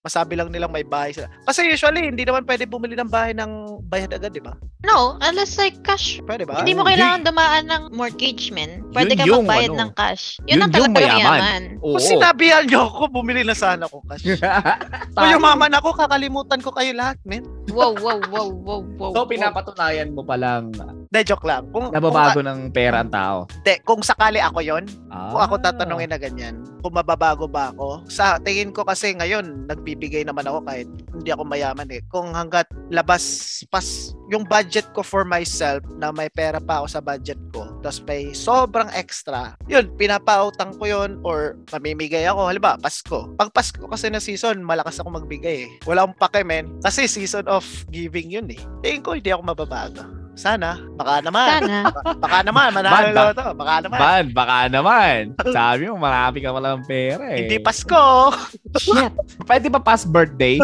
masabi 0.06 0.38
lang 0.38 0.48
nilang 0.48 0.70
may 0.70 0.86
bahay 0.86 1.10
sila 1.10 1.26
kasi 1.42 1.66
usually 1.66 2.06
hindi 2.06 2.22
naman 2.22 2.46
pwede 2.46 2.62
bumili 2.64 2.94
ng 2.94 3.10
bahay 3.10 3.34
ng 3.34 3.50
bayad 3.84 4.14
agad 4.14 4.30
di 4.30 4.38
ba 4.38 4.54
No, 4.86 5.18
unless 5.18 5.58
like 5.58 5.82
cash. 5.82 6.22
pwede 6.22 6.46
ba 6.46 6.62
Hindi 6.62 6.78
mo 6.78 6.86
kailangan 6.86 7.26
dumaan 7.26 7.66
ng 7.66 7.82
mortgage, 7.90 8.54
man. 8.54 8.86
Pwede 8.94 9.12
Yun 9.12 9.18
ka 9.18 9.24
yung 9.26 9.42
magbayad 9.42 9.72
ano, 9.72 9.80
ng 9.82 9.90
cash. 9.98 10.24
yun 10.40 10.46
Yun, 10.46 10.60
ang 10.62 10.70
yung 10.70 10.94
talagang 10.94 11.18
mayaman. 11.18 11.62
kung 11.82 11.98
sinabihan 11.98 12.62
nyo 12.64 12.80
ako 12.86 13.02
bumili 13.10 13.42
na 13.42 13.56
sana 13.56 13.82
ako 13.84 14.06
cash 14.06 14.22
kung 15.16 15.26
yung 15.26 15.42
mama 15.42 15.66
na 15.66 15.82
ako 15.82 15.90
kakalimutan 15.90 16.62
ko 16.62 16.70
kayo 16.70 16.94
lahat 16.94 17.18
men 17.26 17.42
Wow, 17.66 17.98
wow, 17.98 18.22
wow, 18.30 18.46
wow, 18.48 18.80
wow. 18.94 19.10
So 19.10 19.26
pinapatunayan 19.26 20.14
mo 20.14 20.22
palang 20.22 20.70
de 21.10 21.20
joke 21.22 21.46
lang 21.46 21.66
kung 21.70 21.90
nababago 21.94 22.42
ng 22.42 22.70
pera 22.74 23.02
ang 23.02 23.10
tao. 23.12 23.36
kung, 23.46 23.62
de, 23.62 23.74
kung 23.82 24.02
sakali 24.02 24.42
ako 24.42 24.60
yon 24.62 24.84
Ah. 25.16 25.32
Kung 25.32 25.42
ako 25.42 25.54
tatanungin 25.64 26.12
na 26.12 26.20
ganyan, 26.20 26.60
kung 26.84 26.92
mababago 26.92 27.48
ba 27.48 27.72
ako, 27.72 28.04
sa 28.10 28.36
tingin 28.42 28.68
ko 28.68 28.84
kasi 28.84 29.16
ngayon, 29.16 29.64
nagbibigay 29.64 30.26
naman 30.28 30.44
ako 30.44 30.60
kahit 30.68 30.88
hindi 31.16 31.30
ako 31.32 31.42
mayaman 31.48 31.88
eh. 31.88 32.04
Kung 32.12 32.36
hanggat 32.36 32.68
labas 32.92 33.24
pas 33.72 34.12
yung 34.28 34.44
budget 34.44 34.84
ko 34.92 35.00
for 35.00 35.24
myself 35.24 35.80
na 35.96 36.12
may 36.12 36.28
pera 36.28 36.60
pa 36.60 36.84
ako 36.84 36.86
sa 36.90 37.00
budget 37.00 37.40
ko, 37.54 37.64
tapos 37.80 38.04
may 38.04 38.36
sobrang 38.36 38.90
extra, 38.92 39.56
yun, 39.70 39.88
pinapautang 39.96 40.76
ko 40.76 40.84
yun 40.84 41.16
or 41.24 41.56
mamimigay 41.72 42.28
ako. 42.28 42.52
Halimbawa, 42.52 42.76
Pasko. 42.76 43.32
Pag 43.40 43.54
Pasko 43.56 43.88
kasi 43.88 44.12
na 44.12 44.20
season, 44.20 44.60
malakas 44.60 45.00
ako 45.00 45.16
magbigay 45.16 45.56
eh. 45.64 45.70
Wala 45.88 46.04
akong 46.04 46.18
pake, 46.20 46.44
men. 46.44 46.76
Kasi 46.84 47.08
season 47.08 47.48
of 47.48 47.64
giving 47.88 48.28
yun 48.28 48.50
eh. 48.52 48.60
Tingin 48.84 49.00
ko, 49.00 49.16
hindi 49.16 49.32
ako 49.32 49.42
mababago. 49.48 50.25
Sana. 50.37 50.76
Baka 51.00 51.25
naman. 51.25 51.64
Sana. 51.64 51.78
Baka, 51.97 52.12
baka 52.21 52.38
naman. 52.45 52.69
Manalo 52.76 52.93
Banda. 52.93 53.23
to. 53.33 53.45
Baka 53.57 53.75
naman. 53.88 53.99
Man, 53.99 54.25
baka 54.37 54.59
naman. 54.69 55.21
Sabi 55.57 55.83
mo, 55.88 55.97
marami 55.97 56.38
ka 56.45 56.52
palang 56.52 56.85
pera 56.85 57.25
eh. 57.33 57.49
Hindi 57.49 57.57
Pasko. 57.57 58.37
Shit. 58.76 59.12
Pwede 59.49 59.73
ba 59.73 59.81
past 59.81 60.12
birthday? 60.12 60.61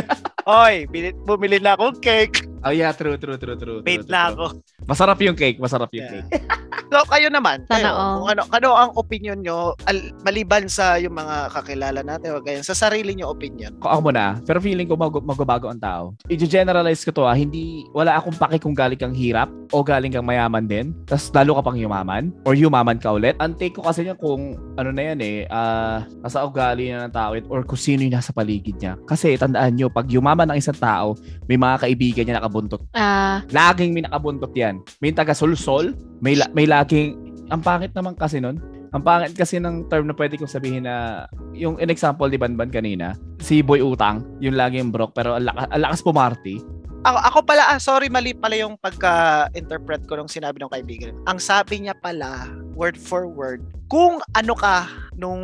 Oy, 0.46 0.86
bumili 1.26 1.58
na 1.58 1.74
akong 1.74 1.98
cake. 1.98 2.46
Oh 2.66 2.74
yeah, 2.74 2.90
true, 2.90 3.14
true, 3.14 3.38
true, 3.38 3.54
true. 3.54 3.78
Paid 3.86 4.04
true, 4.04 4.10
na 4.10 4.34
true. 4.34 4.34
ako. 4.34 4.44
Masarap 4.90 5.18
yung 5.22 5.38
cake, 5.38 5.62
masarap 5.62 5.86
yung 5.94 6.02
Yeah. 6.02 6.26
cake. 6.26 6.42
So, 6.86 7.02
kayo 7.10 7.26
naman. 7.34 7.66
Sana 7.66 7.90
kayo, 7.90 7.98
kung 7.98 8.28
ano, 8.30 8.42
ano 8.46 8.68
ang 8.78 8.90
opinion 8.94 9.42
nyo, 9.42 9.74
al- 9.90 10.14
maliban 10.22 10.70
sa 10.70 10.94
yung 11.02 11.18
mga 11.18 11.50
kakilala 11.50 12.00
natin, 12.06 12.30
o 12.30 12.38
ganyan, 12.38 12.62
sa 12.62 12.78
sarili 12.78 13.18
nyo 13.18 13.34
opinion. 13.34 13.74
Ko 13.82 13.90
ako 13.90 14.00
muna, 14.06 14.38
pero 14.46 14.62
feeling 14.62 14.86
ko 14.86 14.94
mag- 14.94 15.26
magbabago 15.26 15.66
ang 15.66 15.82
tao. 15.82 16.14
I-generalize 16.30 17.02
ko 17.02 17.10
to 17.10 17.26
ah, 17.26 17.34
hindi, 17.34 17.82
wala 17.90 18.14
akong 18.14 18.38
paki 18.38 18.62
kung 18.62 18.70
galing 18.70 18.94
kang 18.94 19.18
hirap 19.18 19.50
o 19.74 19.82
galing 19.82 20.14
kang 20.14 20.22
mayaman 20.22 20.70
din, 20.70 20.94
tapos 21.10 21.26
lalo 21.34 21.58
ka 21.58 21.62
pang 21.66 21.74
yumaman, 21.74 22.30
or 22.46 22.54
yumaman 22.54 23.02
ka 23.02 23.10
ulit. 23.10 23.34
Ang 23.42 23.58
take 23.58 23.74
ko 23.74 23.82
kasi 23.82 24.06
niya 24.06 24.14
kung 24.14 24.54
ano 24.78 24.94
na 24.94 25.02
yan 25.10 25.18
eh, 25.26 25.36
ah, 25.50 26.06
nasa 26.22 26.46
ugali 26.46 26.94
na 26.94 27.10
ng 27.10 27.14
tao 27.14 27.34
or 27.50 27.66
kung 27.66 27.80
sino 27.80 28.06
yung 28.06 28.14
nasa 28.14 28.30
paligid 28.30 28.78
niya. 28.78 28.94
Kasi 29.10 29.34
tandaan 29.34 29.74
nyo, 29.74 29.90
pag 29.90 30.06
yumaman 30.06 30.54
ng 30.54 30.58
isang 30.62 30.78
tao, 30.78 31.18
may 31.50 31.58
mga 31.58 31.82
kaibigan 31.82 32.24
niya 32.30 32.38
nakabuntot. 32.56 32.82
Ah, 32.96 33.44
Laging 33.52 33.92
may 33.92 34.04
nakabuntot 34.04 34.52
yan. 34.56 34.80
May 35.04 35.12
taga-sulsol, 35.12 35.92
may, 36.24 36.34
la- 36.40 36.50
may 36.56 36.64
laging, 36.64 37.16
ang 37.52 37.60
pangit 37.60 37.92
naman 37.92 38.16
kasi 38.16 38.40
nun, 38.40 38.56
ang 38.96 39.02
pangit 39.04 39.36
kasi 39.36 39.60
ng 39.60 39.92
term 39.92 40.08
na 40.08 40.16
pwede 40.16 40.40
kong 40.40 40.48
sabihin 40.48 40.88
na, 40.88 41.26
yung 41.52 41.76
in 41.76 41.92
example 41.92 42.32
di 42.32 42.40
Banban 42.40 42.72
kanina, 42.72 43.12
si 43.44 43.60
Boy 43.60 43.84
Utang, 43.84 44.24
yung 44.40 44.56
laging 44.56 44.88
broke, 44.88 45.12
pero 45.12 45.36
ang 45.36 45.44
lakas, 45.44 45.68
ang 45.68 45.82
lakas 45.84 46.00
pumarty. 46.00 46.56
Ako, 47.06 47.18
ako 47.22 47.38
pala, 47.46 47.70
ah, 47.70 47.78
sorry, 47.78 48.10
mali 48.10 48.34
pala 48.34 48.58
yung 48.58 48.74
pagka-interpret 48.82 50.10
ko 50.10 50.18
nung 50.18 50.26
sinabi 50.26 50.58
ng 50.58 50.74
kaibigan. 50.74 51.14
Ang 51.30 51.38
sabi 51.38 51.86
niya 51.86 51.94
pala, 51.94 52.50
word 52.74 52.98
for 52.98 53.30
word, 53.30 53.62
kung 53.86 54.18
ano 54.34 54.58
ka 54.58 54.90
nung 55.14 55.38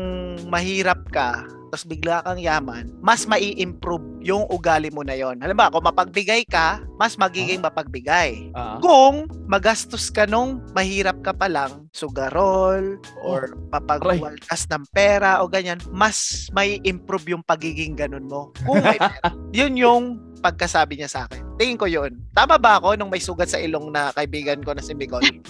mahirap 0.51 1.07
ka, 1.15 1.47
tapos 1.71 1.87
bigla 1.87 2.19
kang 2.27 2.43
yaman, 2.43 2.91
mas 2.99 3.31
mai-improve 3.31 4.03
yung 4.27 4.43
ugali 4.51 4.91
mo 4.91 5.07
na 5.07 5.15
yon. 5.15 5.39
Halimbawa, 5.39 5.71
kung 5.71 5.87
mapagbigay 5.87 6.43
ka, 6.51 6.83
mas 6.99 7.15
magiging 7.15 7.63
mapagbigay. 7.63 8.51
Ah. 8.59 8.83
Kung 8.83 9.31
magastos 9.47 10.11
ka 10.11 10.27
nung 10.27 10.67
mahirap 10.75 11.23
ka 11.23 11.31
pa 11.31 11.47
lang, 11.47 11.87
sugarol, 11.95 12.99
or 13.23 13.55
papagwaltas 13.71 14.67
ng 14.67 14.83
pera 14.91 15.41
o 15.41 15.49
ganyan, 15.49 15.79
mas 15.95 16.51
may 16.51 16.83
improve 16.83 17.39
yung 17.39 17.47
pagiging 17.47 17.95
ganun 17.95 18.27
mo. 18.27 18.51
Kung 18.67 18.83
may 18.83 18.99
pera. 19.15 19.31
yun 19.55 19.79
yung 19.79 20.32
pagkasabi 20.43 20.99
niya 20.99 21.09
sa 21.09 21.31
akin. 21.31 21.55
Tingin 21.55 21.79
ko 21.79 21.87
yun. 21.87 22.19
Tama 22.35 22.59
ba 22.59 22.83
ako 22.83 22.99
nung 22.99 23.09
may 23.09 23.23
sugat 23.23 23.47
sa 23.47 23.63
ilong 23.63 23.95
na 23.95 24.11
kaibigan 24.11 24.59
ko 24.67 24.75
na 24.75 24.83
si 24.83 24.93
Miguel? 24.93 25.23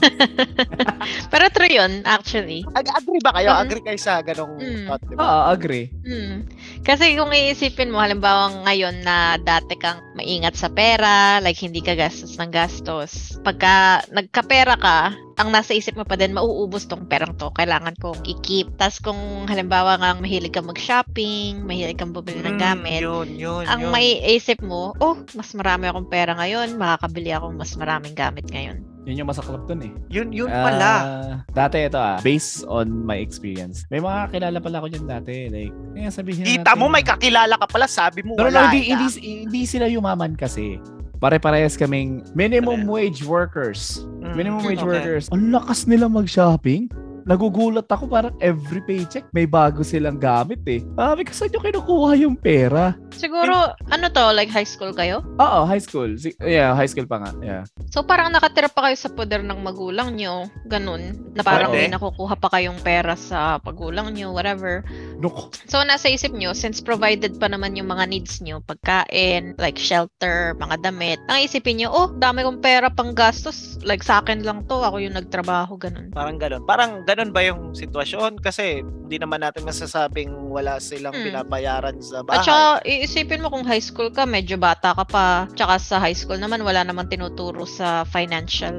Yun, 1.72 2.04
actually. 2.04 2.60
Ag- 2.76 2.92
agree 2.92 3.22
ba 3.24 3.32
kayo? 3.32 3.48
Mm. 3.48 3.62
Agree 3.64 3.80
kayo 3.82 3.96
sa 3.96 4.20
ganong 4.20 4.60
Mm. 4.60 4.84
thought, 4.92 5.02
di 5.08 5.14
ba? 5.16 5.22
Ah, 5.24 5.44
agree. 5.48 5.88
Hmm. 6.04 6.44
Kasi 6.84 7.16
kung 7.16 7.32
iisipin 7.32 7.88
mo, 7.88 7.96
halimbawa 7.96 8.52
ngayon 8.68 9.00
na 9.00 9.40
dati 9.40 9.72
kang 9.80 10.04
maingat 10.12 10.52
sa 10.52 10.68
pera, 10.68 11.40
like 11.40 11.56
hindi 11.56 11.80
ka 11.80 11.96
gastos 11.96 12.36
ng 12.36 12.52
gastos. 12.52 13.40
Pagka 13.40 14.04
nagkapera 14.12 14.76
ka, 14.76 15.16
ang 15.40 15.48
nasa 15.48 15.72
isip 15.72 15.96
mo 15.96 16.04
pa 16.04 16.20
din, 16.20 16.36
mauubos 16.36 16.84
tong 16.84 17.08
perang 17.08 17.32
to. 17.40 17.48
Kailangan 17.56 17.96
kong 17.96 18.20
i-keep. 18.28 18.68
Tapos 18.76 19.00
kung 19.00 19.48
halimbawa 19.48 19.96
nga 19.96 20.12
mahilig 20.12 20.52
kang 20.52 20.68
mag-shopping, 20.68 21.64
mahilig 21.64 21.96
kang 21.96 22.12
bumili 22.12 22.44
ng 22.44 22.60
Mm, 22.60 22.62
gamit, 22.62 23.00
Yun, 23.00 23.28
yun, 23.40 23.64
ang 23.64 23.88
yun. 23.88 23.90
may 23.90 24.20
isip 24.28 24.60
mo, 24.60 24.92
oh, 25.00 25.16
mas 25.32 25.56
marami 25.56 25.88
akong 25.88 26.12
pera 26.12 26.36
ngayon, 26.36 26.76
makakabili 26.76 27.32
ako 27.32 27.56
mas 27.56 27.72
maraming 27.80 28.12
gamit 28.12 28.44
ngayon. 28.52 28.91
Yun 29.02 29.18
yung 29.18 29.28
masaklap 29.28 29.66
dun 29.66 29.82
eh. 29.82 29.92
Yun, 30.14 30.30
yun 30.30 30.46
pala. 30.46 30.94
Ah, 30.94 31.34
dati 31.50 31.82
ito 31.82 31.98
ah, 31.98 32.22
based 32.22 32.62
on 32.70 32.86
my 33.02 33.18
experience. 33.18 33.82
May 33.90 33.98
mga 33.98 34.30
kilala 34.30 34.58
pala 34.62 34.78
ako 34.78 34.86
dyan 34.94 35.06
dati. 35.10 35.50
Like, 35.50 35.74
kaya 35.98 36.10
sabihin 36.14 36.46
Kita 36.46 36.72
natin- 36.72 36.78
mo, 36.78 36.86
may 36.86 37.02
kakilala 37.02 37.58
ka 37.58 37.66
pala, 37.66 37.90
sabi 37.90 38.22
mo 38.22 38.38
No, 38.38 38.46
wala. 38.46 38.70
no, 38.70 38.70
hindi, 38.70 38.94
hindi, 38.94 39.06
hindi 39.42 39.62
sila 39.66 39.90
yumaman 39.90 40.38
kasi. 40.38 40.78
Pare-parehas 41.18 41.74
kaming 41.74 42.22
minimum 42.34 42.86
wage 42.86 43.22
workers. 43.22 44.02
Mm, 44.22 44.34
Minimum 44.34 44.60
wage 44.66 44.82
okay. 44.82 44.90
workers. 44.90 45.24
Ang 45.30 45.50
lakas 45.50 45.86
nila 45.86 46.06
mag-shopping. 46.06 46.86
Nagugulat 47.22 47.86
ako 47.86 48.04
parang 48.06 48.34
every 48.38 48.82
paycheck 48.82 49.26
may 49.30 49.46
bago 49.46 49.80
silang 49.80 50.18
gamit 50.18 50.60
eh. 50.66 50.82
Sabi 50.92 51.22
ko, 51.22 51.30
saan 51.30 51.50
nyo 51.50 51.60
kinukuha 51.60 52.12
yung 52.18 52.34
pera? 52.34 52.98
Siguro, 53.12 53.54
ano 53.86 54.06
to, 54.08 54.24
like 54.32 54.48
high 54.48 54.66
school 54.66 54.90
kayo? 54.90 55.22
Oo, 55.38 55.60
high 55.62 55.80
school. 55.80 56.10
Si- 56.16 56.34
Yeah, 56.38 56.74
high 56.74 56.90
school 56.90 57.06
pa 57.06 57.22
nga. 57.22 57.30
Yeah. 57.38 57.62
So 57.88 58.02
parang 58.02 58.32
nakatira 58.32 58.66
pa 58.66 58.88
kayo 58.88 58.96
sa 58.96 59.08
poder 59.08 59.40
ng 59.40 59.60
magulang 59.60 60.16
nyo, 60.16 60.48
ganun, 60.66 61.14
na 61.32 61.42
parang 61.42 61.70
Pwede. 61.70 61.86
may 61.86 61.92
nakukuha 61.92 62.34
pa 62.34 62.48
kayong 62.50 62.80
pera 62.80 63.14
sa 63.14 63.58
pagulang 63.58 64.10
nyo, 64.10 64.34
whatever. 64.34 64.82
Nuk. 65.22 65.54
So 65.70 65.86
nasa 65.86 66.10
isip 66.10 66.34
nyo, 66.34 66.50
since 66.50 66.82
provided 66.82 67.38
pa 67.38 67.46
naman 67.46 67.78
yung 67.78 67.86
mga 67.86 68.10
needs 68.10 68.42
nyo, 68.42 68.58
pagkain, 68.58 69.54
like 69.56 69.78
shelter, 69.78 70.58
mga 70.58 70.82
damit, 70.82 71.22
ang 71.30 71.38
isipin 71.38 71.78
nyo, 71.78 71.94
oh, 71.94 72.08
dami 72.10 72.42
kong 72.42 72.58
pera 72.58 72.90
pang 72.90 73.14
gastos, 73.14 73.78
like 73.86 74.02
sa 74.02 74.18
akin 74.18 74.42
lang 74.42 74.66
to, 74.66 74.82
ako 74.82 74.98
yung 74.98 75.14
nagtrabaho, 75.14 75.78
ganun. 75.78 76.10
Parang 76.10 76.42
ganun. 76.42 76.66
Parang 76.66 77.06
ganun 77.06 77.30
ba 77.30 77.46
yung 77.46 77.70
sitwasyon? 77.70 78.42
Kasi 78.42 78.82
hindi 78.82 79.16
naman 79.16 79.46
natin 79.46 79.62
masasabing 79.62 80.50
wala 80.50 80.82
silang 80.82 81.14
Mm. 81.14 81.24
binabayaran 81.30 81.96
sa 82.02 82.20
At 82.20 82.26
bahay. 82.26 82.42
saka, 82.42 82.60
iisipin 82.82 83.40
mo 83.40 83.52
kung 83.52 83.62
high 83.62 83.80
school 83.84 84.10
ka, 84.10 84.26
medyo 84.26 84.58
bata 84.58 84.90
ka 84.90 85.04
pa. 85.06 85.46
Tsaka 85.54 85.78
sa 85.78 85.96
high 86.02 86.16
school 86.16 86.40
naman, 86.40 86.66
wala 86.66 86.82
namang 86.82 87.06
tinuturo 87.06 87.62
sa 87.62 88.02
financial, 88.02 88.74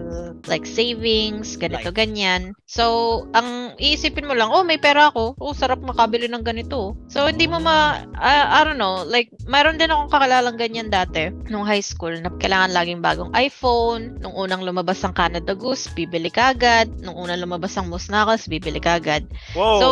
like 0.49 0.67
savings, 0.67 1.55
ganito, 1.55 1.87
Life. 1.87 1.95
ganyan. 1.95 2.51
So, 2.67 2.83
ang 3.31 3.77
iisipin 3.77 4.25
mo 4.25 4.35
lang, 4.35 4.49
oh, 4.49 4.65
may 4.65 4.81
pera 4.81 5.07
ako. 5.07 5.37
Oh, 5.37 5.53
sarap 5.53 5.79
makabili 5.79 6.25
ng 6.33 6.41
ganito. 6.43 6.97
So, 7.07 7.29
hindi 7.29 7.45
mo 7.45 7.61
ma, 7.61 8.01
I, 8.17 8.61
I 8.61 8.65
don't 8.65 8.81
know, 8.81 9.05
like, 9.05 9.29
mayroon 9.45 9.77
din 9.77 9.93
akong 9.93 10.09
kakalalang 10.09 10.57
ganyan 10.57 10.89
dati, 10.89 11.29
nung 11.53 11.63
high 11.63 11.83
school, 11.85 12.13
na 12.17 12.33
kailangan 12.41 12.73
laging 12.73 13.01
bagong 13.05 13.29
iPhone. 13.37 14.17
Nung 14.19 14.33
unang 14.33 14.65
lumabas 14.65 15.05
ang 15.05 15.13
Canada 15.13 15.53
Goose, 15.53 15.87
bibili 15.93 16.33
ka 16.33 16.57
agad. 16.57 16.89
Nung 17.05 17.15
unang 17.15 17.39
lumabas 17.45 17.77
ang 17.77 17.93
Musnakos, 17.93 18.49
bibili 18.49 18.81
ka 18.81 18.97
agad. 18.97 19.23
wow, 19.53 19.77
So, 19.79 19.87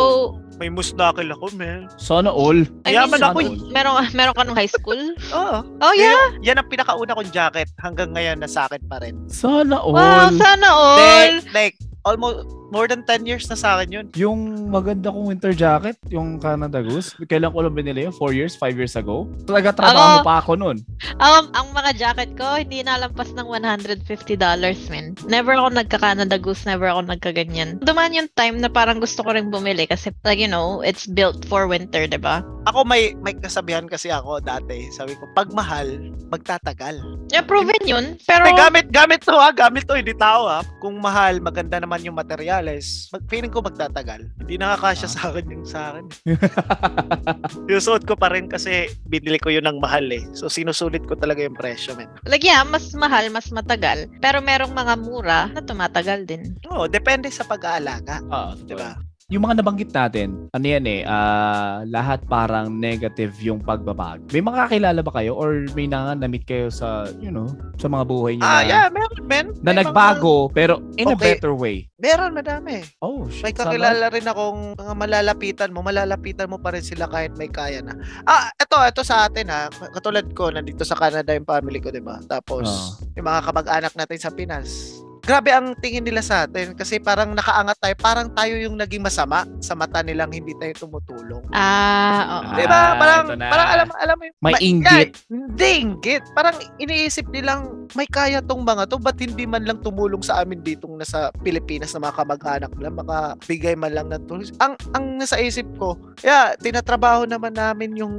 may 0.60 0.68
musnakil 0.68 1.26
ako, 1.32 1.58
man. 1.58 1.90
Sana 1.98 2.30
all. 2.30 2.62
I 2.86 2.94
Yaman 2.94 3.18
mean, 3.18 3.24
ako 3.24 3.38
meron, 3.72 4.06
meron 4.14 4.34
ka 4.36 4.42
nung 4.46 4.54
high 4.54 4.70
school? 4.70 5.00
Oo. 5.34 5.58
Oh, 5.82 5.94
yeah. 5.96 6.38
Yan 6.44 6.60
ang 6.60 6.68
pinakauna 6.70 7.18
kong 7.18 7.32
jacket 7.34 7.66
hanggang 7.82 8.14
ngayon 8.14 8.38
na 8.38 8.46
sa 8.46 8.70
akin 8.70 8.82
pa 8.86 9.02
rin. 9.02 9.18
Sana 9.26 9.80
all. 9.82 9.96
Wow, 9.96 10.28
sana 10.38 10.68
all! 10.70 10.98
Like, 11.42 11.50
like, 11.50 11.76
almost 12.06 12.46
more 12.72 12.88
than 12.88 13.04
10 13.04 13.28
years 13.28 13.44
na 13.52 13.54
sa 13.54 13.76
akin 13.76 13.88
yun. 13.92 14.06
Yung 14.16 14.72
maganda 14.72 15.12
kong 15.12 15.28
winter 15.28 15.52
jacket, 15.52 16.00
yung 16.08 16.40
Canada 16.40 16.80
Goose, 16.80 17.12
kailan 17.28 17.52
ko 17.52 17.60
lang 17.60 17.76
binili 17.76 18.08
yun? 18.08 18.14
4 18.16 18.32
years, 18.32 18.56
5 18.56 18.72
years 18.74 18.96
ago? 18.96 19.28
Talaga 19.44 19.76
trabaho 19.76 20.24
Ako- 20.24 20.24
pa 20.24 20.34
ako 20.40 20.52
nun. 20.56 20.76
Um, 21.20 21.44
ang 21.52 21.68
mga 21.76 21.90
jacket 22.00 22.32
ko, 22.34 22.56
hindi 22.56 22.80
nalampas 22.80 23.36
ng 23.36 23.44
$150, 23.44 24.00
man. 24.88 25.12
Never 25.28 25.52
ako 25.52 25.68
nagka-Canada 25.76 26.40
Goose, 26.40 26.64
never 26.64 26.88
ako 26.88 27.04
nagkaganyan. 27.06 27.84
Dumaan 27.84 28.16
yung 28.16 28.32
time 28.32 28.56
na 28.56 28.72
parang 28.72 28.98
gusto 28.98 29.20
ko 29.20 29.36
rin 29.36 29.52
bumili 29.52 29.84
kasi, 29.84 30.08
like, 30.24 30.40
you 30.40 30.48
know, 30.48 30.80
it's 30.80 31.04
built 31.04 31.44
for 31.44 31.68
winter, 31.68 32.08
di 32.08 32.16
ba? 32.16 32.40
Ako 32.62 32.86
may 32.86 33.18
may 33.18 33.34
kasabihan 33.34 33.90
kasi 33.90 34.06
ako 34.06 34.38
dati. 34.38 34.86
Sabi 34.94 35.18
ko, 35.18 35.26
pag 35.34 35.50
mahal, 35.50 35.98
magtatagal. 36.30 37.02
Yeah, 37.28 37.42
proven 37.42 37.82
yun. 37.82 38.16
Pero, 38.22 38.46
May 38.46 38.54
gamit, 38.54 38.86
gamit 38.94 39.20
to 39.26 39.34
ha, 39.34 39.50
gamit 39.50 39.84
to, 39.84 39.98
hindi 39.98 40.14
tao 40.14 40.46
ha. 40.46 40.62
Kung 40.78 41.02
mahal, 41.02 41.42
maganda 41.42 41.82
naman 41.82 42.06
yung 42.06 42.14
materials, 42.62 43.10
mag, 43.10 43.22
feeling 43.26 43.50
ko 43.52 43.58
magtatagal. 43.60 44.30
Hindi 44.38 44.54
nakakasya 44.58 45.08
sa 45.10 45.20
akin 45.30 45.46
yung 45.50 45.66
sa 45.66 45.80
akin. 45.92 46.04
yung 47.70 47.82
suot 47.82 48.06
ko 48.06 48.14
pa 48.14 48.30
rin 48.30 48.46
kasi 48.46 48.86
binili 49.10 49.42
ko 49.42 49.50
yun 49.50 49.66
ng 49.66 49.82
mahal 49.82 50.06
eh. 50.14 50.22
So 50.38 50.46
sinusulit 50.46 51.02
ko 51.10 51.18
talaga 51.18 51.42
yung 51.42 51.58
presyo, 51.58 51.98
men. 51.98 52.08
like, 52.30 52.46
yeah, 52.46 52.62
mas 52.62 52.94
mahal, 52.94 53.26
mas 53.34 53.50
matagal. 53.50 54.06
Pero 54.22 54.38
merong 54.38 54.72
mga 54.72 54.94
mura 55.02 55.50
na 55.50 55.60
tumatagal 55.60 56.24
din. 56.24 56.54
Oo, 56.70 56.86
depende 56.86 57.28
sa 57.34 57.42
pag-aalaga. 57.42 58.22
Ah, 58.30 58.54
Di 58.54 58.78
ba? 58.78 58.94
Yung 59.32 59.48
mga 59.48 59.64
nabanggit 59.64 59.96
natin, 59.96 60.52
ano 60.52 60.60
yan 60.68 60.84
eh, 60.84 61.08
ah, 61.08 61.80
lahat 61.88 62.20
parang 62.28 62.68
negative 62.68 63.32
yung 63.40 63.64
pagbabago. 63.64 64.28
May 64.28 64.44
mga 64.44 64.68
kakilala 64.68 65.00
ba 65.00 65.08
kayo 65.08 65.32
or 65.32 65.64
may 65.72 65.88
na 65.88 66.12
na-meet 66.12 66.44
kayo 66.44 66.68
sa, 66.68 67.08
you 67.16 67.32
know, 67.32 67.48
sa 67.80 67.88
mga 67.88 68.04
buhay 68.04 68.36
niyo 68.36 68.44
Ah, 68.44 68.60
na, 68.60 68.68
yeah, 68.68 68.86
meron, 68.92 69.24
men. 69.24 69.46
na 69.64 69.72
May 69.72 69.80
mga- 69.80 69.88
nagbago 69.88 70.52
pero 70.52 70.84
in 71.00 71.08
a 71.08 71.16
Okay. 71.16 71.32
better 71.32 71.56
way? 71.56 71.88
Meron, 71.96 72.36
madami. 72.36 72.84
Oh, 73.00 73.24
shit. 73.24 73.40
May 73.40 73.56
sana- 73.56 73.72
kakilala 73.72 74.04
rin 74.12 74.26
akong 74.28 74.60
mga 74.76 74.92
malalapitan 75.00 75.72
mo, 75.72 75.80
malalapitan 75.80 76.52
mo 76.52 76.60
pa 76.60 76.76
rin 76.76 76.84
sila 76.84 77.08
kahit 77.08 77.32
may 77.32 77.48
kaya 77.48 77.80
na. 77.80 77.96
Ah, 78.28 78.52
ito, 78.52 78.76
ito 78.76 79.00
sa 79.00 79.24
atin 79.24 79.48
ha. 79.48 79.72
Katulad 79.72 80.28
ko, 80.36 80.52
nandito 80.52 80.84
sa 80.84 80.92
Canada 80.92 81.32
yung 81.32 81.48
family 81.48 81.80
ko, 81.80 81.88
di 81.88 82.04
ba? 82.04 82.20
Tapos, 82.22 82.68
Ah. 82.68 83.08
yung 83.16 83.24
mga 83.24 83.40
kamag-anak 83.48 83.92
natin 83.96 84.18
sa 84.20 84.28
Pinas. 84.28 85.00
Grabe 85.22 85.54
ang 85.54 85.78
tingin 85.78 86.02
nila 86.02 86.18
sa 86.18 86.50
atin 86.50 86.74
kasi 86.74 86.98
parang 86.98 87.30
nakaangat 87.30 87.78
tayo, 87.78 87.94
parang 88.02 88.26
tayo 88.34 88.58
yung 88.58 88.74
naging 88.74 89.06
masama 89.06 89.46
sa 89.62 89.78
mata 89.78 90.02
nilang 90.02 90.34
hindi 90.34 90.50
tayo 90.58 90.74
tumutulong. 90.82 91.46
Ah, 91.54 92.42
oo. 92.42 92.50
Ah, 92.50 92.56
Di 92.58 92.64
ba? 92.66 92.80
Parang, 92.98 93.24
ito 93.30 93.38
na. 93.38 93.46
parang 93.46 93.68
alam, 93.70 93.88
alam 94.02 94.16
mo 94.18 94.24
yung... 94.26 94.36
May 94.42 94.54
ma- 94.58 94.62
inggit. 94.62 95.10
Hindi 95.30 95.70
inggit. 95.78 96.22
Parang 96.34 96.58
iniisip 96.82 97.30
nilang 97.30 97.86
may 97.94 98.08
kaya 98.10 98.42
tong 98.42 98.66
mga 98.66 98.90
to, 98.90 98.98
ba't 98.98 99.14
hindi 99.20 99.46
man 99.46 99.62
lang 99.62 99.78
tumulong 99.78 100.24
sa 100.24 100.42
amin 100.42 100.58
ditong 100.64 100.98
nasa 100.98 101.30
Pilipinas 101.44 101.92
na 101.94 102.08
mga 102.08 102.18
kamag-anak 102.18 102.72
nila, 102.74 102.90
makabigay 102.90 103.78
man 103.78 103.92
lang 103.94 104.08
ng 104.10 104.24
tulong. 104.26 104.48
Ang, 104.58 104.74
ang 104.96 105.04
nasa 105.22 105.38
isip 105.38 105.68
ko, 105.76 105.94
yeah, 106.24 106.56
tinatrabaho 106.58 107.28
naman 107.28 107.54
namin 107.54 107.94
yung 107.94 108.14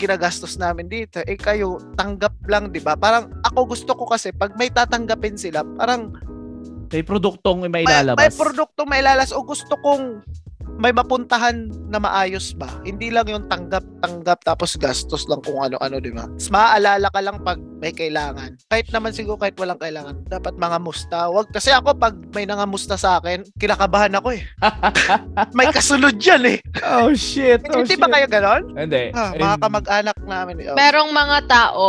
ginagastos 0.00 0.56
namin 0.56 0.88
dito. 0.88 1.20
Eh 1.28 1.36
kayo, 1.36 1.76
tanggap 2.00 2.32
lang, 2.48 2.72
di 2.72 2.80
ba? 2.80 2.96
Parang 2.96 3.28
ako 3.44 3.76
gusto 3.76 3.92
ko 3.92 4.08
kasi, 4.08 4.32
pag 4.32 4.56
may 4.56 4.72
tatanggapin 4.72 5.36
sila, 5.36 5.60
parang 5.76 6.16
May 6.90 7.06
produktong 7.06 7.70
may 7.70 7.70
may, 7.70 7.86
ilalabas. 7.86 8.18
may 8.18 8.32
produkto 8.34 8.82
may 8.82 8.98
lalas 8.98 9.30
o 9.30 9.38
gusto 9.46 9.78
kong 9.78 10.26
may 10.78 10.92
mapuntahan 10.92 11.68
na 11.88 11.98
maayos 11.98 12.54
ba? 12.54 12.68
Hindi 12.84 13.10
lang 13.10 13.26
yung 13.26 13.48
tanggap-tanggap 13.50 14.44
tapos 14.44 14.78
gastos 14.78 15.26
lang 15.26 15.42
kung 15.42 15.58
ano-ano, 15.60 15.98
di 15.98 16.14
ba? 16.14 16.30
Mas 16.30 16.48
maaalala 16.48 17.08
ka 17.10 17.20
lang 17.20 17.42
pag 17.42 17.58
may 17.80 17.90
kailangan. 17.90 18.60
Kahit 18.68 18.92
naman 18.92 19.16
siguro 19.16 19.40
kahit 19.40 19.56
walang 19.56 19.80
kailangan. 19.80 20.20
Dapat 20.28 20.54
mga 20.56 20.78
musta. 20.78 21.32
Wag, 21.32 21.48
kasi 21.48 21.72
ako 21.72 21.96
pag 21.96 22.14
may 22.36 22.44
nangamusta 22.44 22.94
sa 22.94 23.18
akin, 23.18 23.42
kinakabahan 23.56 24.12
ako 24.14 24.36
eh. 24.36 24.44
may 25.56 25.66
kasunod 25.72 26.20
yan 26.20 26.44
eh. 26.44 26.58
oh 26.84 27.10
shit. 27.16 27.64
Oh, 27.72 27.80
Hindi 27.80 27.96
shit. 27.96 28.00
ba 28.00 28.12
kayo 28.12 28.26
ganon? 28.28 28.62
Hindi. 28.76 29.10
Ah, 29.16 29.32
mga 29.32 29.56
And- 29.56 29.62
kamag-anak 29.64 30.18
namin. 30.22 30.54
Oh. 30.68 30.76
Merong 30.76 31.10
mga 31.10 31.38
tao 31.48 31.86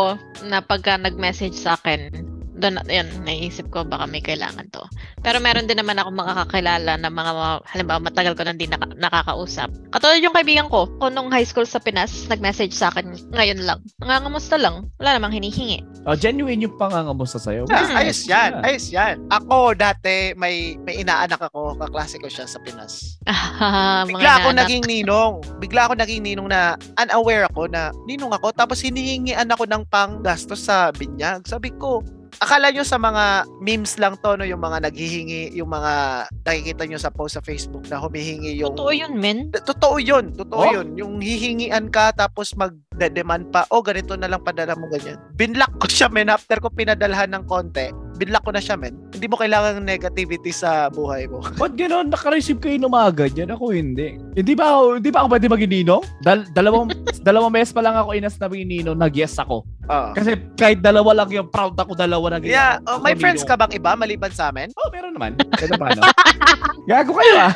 na 0.47 0.63
pagka 0.63 0.95
nag-message 0.95 1.55
sa 1.55 1.75
akin, 1.75 2.31
doon, 2.61 2.77
yun, 2.85 3.09
naisip 3.25 3.67
ko 3.73 3.81
baka 3.81 4.05
may 4.05 4.21
kailangan 4.21 4.69
to. 4.69 4.83
Pero 5.21 5.37
meron 5.37 5.65
din 5.65 5.77
naman 5.77 5.95
ako 5.95 6.09
makakakilala 6.11 6.97
na 6.97 7.07
mga, 7.07 7.31
halimbawa, 7.63 7.99
matagal 8.01 8.33
ko 8.33 8.41
nang 8.41 8.57
di 8.57 8.65
naka, 8.65 8.89
nakakausap. 8.91 9.69
Katulad 9.89 10.17
yung 10.17 10.33
kaibigan 10.33 10.65
ko, 10.65 10.89
kung 10.97 11.13
nung 11.13 11.29
high 11.29 11.45
school 11.45 11.63
sa 11.63 11.77
Pinas, 11.77 12.25
nag-message 12.25 12.73
sa 12.73 12.89
akin 12.89 13.05
ngayon 13.29 13.61
lang. 13.61 13.79
Nangangamusta 13.97 14.57
lang. 14.57 14.89
Wala 14.97 15.15
namang 15.15 15.33
hinihingi. 15.33 15.85
Oh, 16.03 16.17
genuine 16.17 16.57
yung 16.59 16.73
pangangamusta 16.75 17.37
sa'yo. 17.37 17.69
Yeah, 17.69 17.85
Hmm. 17.85 17.93
ayos 17.95 18.25
yan, 18.25 18.51
Yeah. 18.51 18.65
ayos 18.65 18.85
yan. 18.89 19.15
Ako 19.29 19.73
dati 19.73 20.33
may 20.33 20.73
may 20.81 20.97
inaanak 20.97 21.37
ako, 21.39 21.77
kaklase 21.77 22.17
ko 22.17 22.25
siya 22.25 22.49
sa 22.49 22.57
Pinas. 22.57 23.21
Mga 23.61 24.09
Bigla 24.09 24.31
ako 24.35 24.49
anak. 24.49 24.59
naging 24.65 24.83
ninong. 24.83 25.33
Bigla 25.59 25.81
ako 25.85 25.93
naging 25.95 26.21
ninong 26.23 26.49
na 26.49 26.73
unaware 26.97 27.45
ako 27.45 27.69
na 27.69 27.93
ninong 28.05 28.33
ako 28.33 28.49
tapos 28.51 28.81
hinihingian 28.81 29.45
ako 29.47 29.69
ng 29.69 29.85
panggastos 29.85 30.65
sa 30.65 30.89
binyag. 30.89 31.45
Sabi 31.45 31.69
ko, 31.75 32.01
akala 32.41 32.73
nyo 32.73 32.81
sa 32.81 32.97
mga 32.97 33.23
memes 33.61 34.01
lang 34.01 34.17
to 34.17 34.33
no 34.33 34.41
yung 34.41 34.59
mga 34.59 34.81
naghihingi, 34.83 35.53
yung 35.53 35.69
mga 35.69 36.25
nakikita 36.41 36.89
nyo 36.89 36.97
sa 36.97 37.13
post 37.13 37.37
sa 37.37 37.43
Facebook 37.45 37.85
na 37.85 38.01
humihingi 38.01 38.57
yung 38.57 38.73
Totoo 38.73 38.91
yun, 38.91 39.13
men. 39.15 39.53
Totoo 39.53 40.01
yun, 40.01 40.33
totoo 40.33 40.61
Oh? 40.65 40.73
yun. 40.73 40.97
Yung 40.97 41.21
hihingian 41.21 41.93
ka 41.93 42.09
tapos 42.11 42.57
mag-demand 42.57 43.53
pa, 43.53 43.69
oh 43.69 43.85
ganito 43.85 44.17
na 44.17 44.25
lang 44.25 44.41
padala 44.41 44.73
mo 44.73 44.89
ganyan. 44.89 45.21
Binlock 45.37 45.77
ko 45.77 45.85
siya 45.85 46.09
men 46.09 46.27
after 46.27 46.57
ko 46.57 46.73
pinadalhan 46.73 47.29
ng 47.29 47.45
konti. 47.45 47.93
Binlock 48.17 48.45
ko 48.45 48.51
na 48.53 48.61
siya 48.61 48.77
men. 48.77 48.97
Hindi 49.13 49.25
mo 49.25 49.37
kailangan 49.37 49.81
negativity 49.81 50.49
sa 50.49 50.89
buhay 50.89 51.25
mo. 51.25 51.41
Ba't 51.61 51.73
gano'n? 51.73 52.09
Naka-receive 52.09 52.57
kayo 52.57 52.77
ng 52.77 52.89
mga 52.89 53.09
ganyan? 53.17 53.49
Ako 53.53 53.69
hindi. 53.69 54.17
Hindi 54.33 54.53
ba 54.53 54.77
ako, 54.77 54.81
hindi 54.97 55.09
ba 55.09 55.17
ako 55.21 55.27
pwede 55.29 55.47
maging 55.49 55.73
ninong? 55.77 56.03
Dal 56.21 56.39
dalawang, 56.53 56.89
dalawang 57.27 57.53
mes 57.53 57.69
pa 57.69 57.81
lang 57.81 57.93
ako 57.93 58.13
inas 58.13 58.37
na 58.37 58.49
maging 58.49 58.69
ninong, 58.81 58.97
nag-yes 58.97 59.37
ako. 59.37 59.65
Oo. 59.89 60.09
Kasi 60.13 60.37
kahit 60.53 60.79
dalawa 60.83 61.23
lang 61.23 61.29
yung 61.33 61.49
proud 61.49 61.73
ako, 61.73 61.97
dalawa 61.97 62.37
na 62.37 62.43
Yeah, 62.45 62.77
ako. 62.85 62.89
oh, 62.89 62.99
may 63.01 63.17
friends 63.17 63.41
ka 63.41 63.57
bang 63.57 63.73
iba 63.73 63.97
maliban 63.97 64.29
sa 64.29 64.53
amin? 64.53 64.69
Oh, 64.77 64.89
meron 64.93 65.17
naman. 65.17 65.33
Kaya 65.57 65.73
paano? 65.73 66.01
Gago 66.89 67.13
kayo 67.17 67.33
ah. 67.37 67.53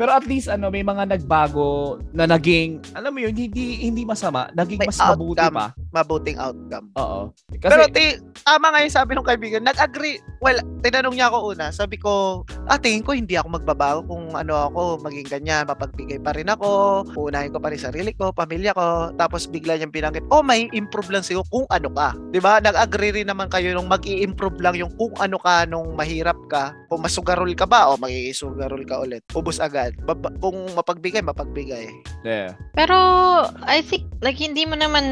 Pero 0.00 0.10
at 0.16 0.24
least 0.24 0.48
ano, 0.48 0.72
may 0.72 0.80
mga 0.80 1.12
nagbago 1.12 2.00
na 2.16 2.24
naging, 2.24 2.80
alam 2.96 3.12
mo 3.12 3.20
yun, 3.20 3.36
hindi 3.36 3.84
hindi 3.84 4.08
masama, 4.08 4.48
naging 4.56 4.80
May 4.80 4.88
mas 4.88 4.96
mabuti 4.96 5.44
outcome. 5.44 5.56
pa. 5.60 5.66
Mabuting 5.90 6.38
outcome. 6.40 6.86
Oo. 6.96 7.20
Pero 7.60 7.84
Kasi, 7.84 7.92
ti, 7.92 8.04
tama 8.46 8.72
nga 8.72 8.80
yung 8.80 8.94
sabi 8.94 9.10
ng 9.12 9.26
kaibigan, 9.26 9.60
nag-agree. 9.66 10.22
Well, 10.40 10.56
tinanong 10.80 11.20
niya 11.20 11.28
ako 11.28 11.52
una, 11.52 11.68
sabi 11.68 12.00
ko, 12.00 12.46
ah, 12.64 12.80
tingin 12.80 13.04
ko 13.04 13.12
hindi 13.12 13.36
ako 13.36 13.60
magbabago 13.60 14.00
kung 14.08 14.32
ano 14.32 14.72
ako, 14.72 15.04
maging 15.04 15.28
ganyan, 15.28 15.68
mapagbigay 15.68 16.16
pa 16.22 16.32
rin 16.32 16.48
ako, 16.48 17.04
uunahin 17.12 17.52
ko 17.52 17.60
pa 17.60 17.68
rin 17.68 17.82
sarili 17.82 18.16
ko, 18.16 18.32
pamilya 18.32 18.72
ko, 18.72 19.12
tapos 19.20 19.44
bigla 19.52 19.76
niyang 19.76 19.92
binanggit, 19.92 20.24
oh, 20.32 20.40
may 20.40 20.70
improve 20.72 21.12
lang 21.12 21.20
sa'yo 21.20 21.44
kung 21.52 21.68
ano 21.68 21.92
ka. 21.92 22.16
'Di 22.32 22.40
ba 22.40 22.56
Nag-agree 22.60 23.20
rin 23.20 23.28
naman 23.28 23.48
kayo 23.48 23.72
nung 23.74 23.88
mag 23.88 24.04
improve 24.04 24.60
lang 24.60 24.76
yung 24.76 24.92
kung 24.96 25.12
ano 25.20 25.36
ka 25.40 25.64
nung 25.68 25.96
mahirap 25.96 26.36
ka, 26.48 26.72
kung 26.88 27.00
masugarol 27.02 27.50
ka 27.56 27.64
ba, 27.64 27.88
o 27.90 27.96
magigisugarol 27.96 28.84
ka 28.84 29.00
ulit. 29.00 29.24
Ubus 29.40 29.56
agad. 29.56 29.96
Baba- 30.04 30.36
kung 30.36 30.68
mapagbigay, 30.76 31.24
mapagbigay. 31.24 31.88
yeah. 32.22 32.52
Pero, 32.76 32.96
I 33.64 33.80
think, 33.80 34.04
like, 34.20 34.36
hindi 34.36 34.68
mo 34.68 34.76
naman 34.76 35.04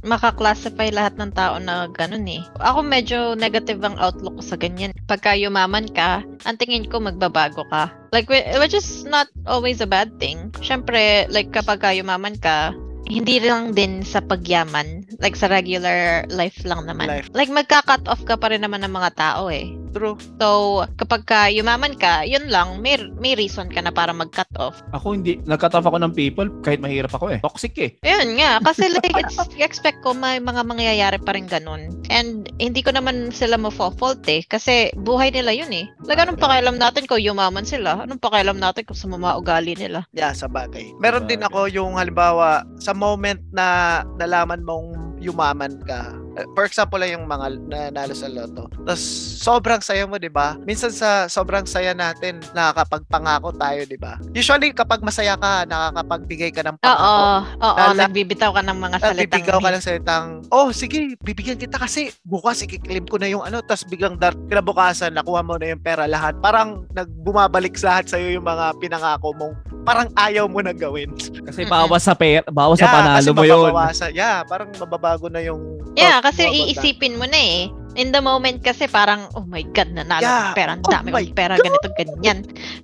makaklassify 0.00 0.88
lahat 0.88 1.20
ng 1.20 1.36
tao 1.36 1.60
na 1.60 1.92
ganun 1.92 2.24
eh. 2.24 2.40
Ako 2.64 2.80
medyo 2.80 3.36
negative 3.36 3.84
ang 3.84 4.00
outlook 4.00 4.40
ko 4.40 4.42
sa 4.42 4.56
ganyan. 4.56 4.96
Pagka 5.04 5.36
yumaman 5.36 5.92
ka, 5.92 6.24
ang 6.48 6.56
tingin 6.56 6.88
ko 6.88 6.96
magbabago 6.96 7.68
ka. 7.68 7.92
Like, 8.10 8.32
whi- 8.32 8.46
which 8.56 8.72
is 8.72 9.04
not 9.04 9.28
always 9.44 9.84
a 9.84 9.88
bad 9.88 10.16
thing. 10.16 10.48
Siyempre, 10.64 11.28
like, 11.28 11.52
kapag 11.52 11.84
ka 11.84 11.92
yumaman 11.92 12.40
ka, 12.40 12.72
hindi 13.04 13.36
lang 13.40 13.76
din 13.76 14.00
sa 14.00 14.24
pagyaman. 14.24 15.04
Like, 15.20 15.36
sa 15.36 15.48
regular 15.48 16.24
life 16.32 16.64
lang 16.64 16.88
naman. 16.88 17.08
Life. 17.08 17.28
Like, 17.36 17.52
magka-cut 17.52 18.08
off 18.08 18.24
ka 18.24 18.40
pa 18.40 18.50
rin 18.50 18.64
naman 18.64 18.82
ng 18.84 18.92
mga 18.92 19.10
tao 19.16 19.52
eh. 19.52 19.76
True. 19.94 20.18
So, 20.42 20.82
kapag 20.98 21.22
ka 21.22 21.46
yumaman 21.46 21.94
ka, 21.94 22.26
yun 22.26 22.50
lang, 22.50 22.82
may, 22.82 22.98
may 23.22 23.38
reason 23.38 23.70
ka 23.70 23.78
na 23.78 23.94
para 23.94 24.10
mag-cut 24.10 24.50
off. 24.58 24.82
Ako 24.90 25.14
hindi, 25.14 25.38
nag-cut 25.46 25.76
off 25.78 25.86
ako 25.86 26.02
ng 26.02 26.12
people 26.18 26.50
kahit 26.66 26.82
mahirap 26.82 27.14
ako 27.14 27.30
eh. 27.30 27.38
Toxic 27.38 27.74
eh. 27.78 27.90
Ayun 28.02 28.34
nga, 28.42 28.58
kasi 28.66 28.90
like, 28.90 29.14
it's, 29.14 29.38
expect 29.62 30.02
ko 30.02 30.10
may 30.10 30.42
mga 30.42 30.66
mangyayari 30.66 31.22
pa 31.22 31.38
rin 31.38 31.46
ganun. 31.46 31.94
And 32.10 32.50
hindi 32.58 32.82
ko 32.82 32.90
naman 32.90 33.30
sila 33.30 33.54
mo-fault 33.54 34.26
eh, 34.26 34.42
kasi 34.42 34.90
buhay 34.98 35.30
nila 35.30 35.54
yun 35.54 35.70
eh. 35.70 35.86
Like, 36.02 36.18
anong 36.18 36.42
pakialam 36.42 36.74
natin 36.80 37.06
kung 37.06 37.22
yumaman 37.22 37.62
sila? 37.62 38.02
Anong 38.02 38.18
pakialam 38.18 38.58
natin 38.58 38.82
kung 38.82 38.98
sa 38.98 39.06
mga 39.06 39.38
ugali 39.38 39.78
nila? 39.78 40.02
Yeah, 40.10 40.34
sa 40.34 40.50
bagay. 40.50 40.90
Meron 40.98 41.30
din 41.30 41.46
ako 41.46 41.70
yung 41.70 41.94
halimbawa 41.94 42.66
sa 42.82 42.93
moment 42.94 43.42
na 43.52 44.00
nalaman 44.16 44.62
mong 44.64 45.18
yumaman 45.20 45.78
ka. 45.84 46.23
Eh, 46.34 46.46
For 46.54 46.66
example, 46.66 46.98
lang 46.98 47.14
yung 47.14 47.26
mga 47.30 47.46
nanalo 47.70 48.14
sa 48.14 48.26
loto. 48.26 48.66
Tapos 48.82 49.02
sobrang 49.38 49.78
saya 49.78 50.02
mo, 50.04 50.18
'di 50.18 50.30
ba? 50.30 50.58
Minsan 50.66 50.90
sa 50.90 51.30
sobrang 51.30 51.62
saya 51.62 51.94
natin, 51.94 52.42
nakakapagpangako 52.52 53.54
tayo, 53.54 53.86
'di 53.86 53.98
ba? 53.98 54.18
Usually 54.34 54.74
kapag 54.74 55.02
masaya 55.02 55.38
ka, 55.38 55.62
nakakapagbigay 55.64 56.50
ka 56.50 56.66
ng 56.66 56.76
Oo, 56.78 56.82
pangako. 56.82 57.22
oo, 57.62 57.78
Lala- 57.78 58.06
nagbibitaw 58.06 58.50
ka 58.50 58.62
ng 58.66 58.78
mga 58.78 58.96
salitang 58.98 59.14
Nagbibigay 59.14 59.58
ka 59.62 59.70
ng 59.70 59.84
salitang, 59.84 60.26
oh 60.50 60.68
sige, 60.74 61.14
bibigyan 61.22 61.58
kita 61.60 61.78
kasi 61.78 62.10
bukas 62.26 62.66
ikiklaim 62.66 63.06
ko 63.06 63.16
na 63.20 63.30
yung 63.30 63.46
ano, 63.46 63.62
tapos 63.62 63.86
biglang 63.86 64.18
dar 64.18 64.34
kinabukasan, 64.50 65.14
nakuha 65.14 65.46
mo 65.46 65.54
na 65.54 65.70
yung 65.70 65.82
pera 65.82 66.10
lahat. 66.10 66.34
Parang 66.42 66.82
nagbumabalik 66.90 67.78
sa 67.78 67.94
lahat 67.94 68.10
sa'yo 68.10 68.34
yung 68.40 68.46
mga 68.46 68.74
pinangako 68.82 69.30
mong 69.38 69.54
parang 69.84 70.08
ayaw 70.16 70.48
mo 70.48 70.64
na 70.64 70.72
gawin. 70.72 71.12
Kasi 71.44 71.68
bawas 71.68 72.08
sa 72.08 72.16
per, 72.16 72.42
bawas 72.48 72.80
sa 72.80 72.88
Yeah, 72.88 72.94
panalo 72.96 73.20
kasi 73.20 73.30
mo 73.30 73.44
yun. 73.44 73.70
Yeah, 74.16 74.36
parang 74.48 74.72
mababago 74.80 75.28
na 75.28 75.44
yung 75.44 75.84
Yeah, 75.94 76.18
kasi 76.24 76.48
iisipin 76.48 77.20
mo 77.20 77.28
na 77.28 77.36
eh. 77.36 77.68
In 77.94 78.10
the 78.10 78.18
moment 78.18 78.58
kasi 78.58 78.90
parang, 78.90 79.30
oh 79.38 79.46
my 79.46 79.62
God, 79.70 79.94
nanalo 79.94 80.22
Yeah. 80.26 80.50
ng 80.50 80.56
pera. 80.58 80.70
Ang 80.74 80.82
Oh 80.82 80.90
dami 80.90 81.08
kong 81.14 81.38
pera, 81.38 81.54
ganito, 81.58 81.88
ganyan. 81.94 82.38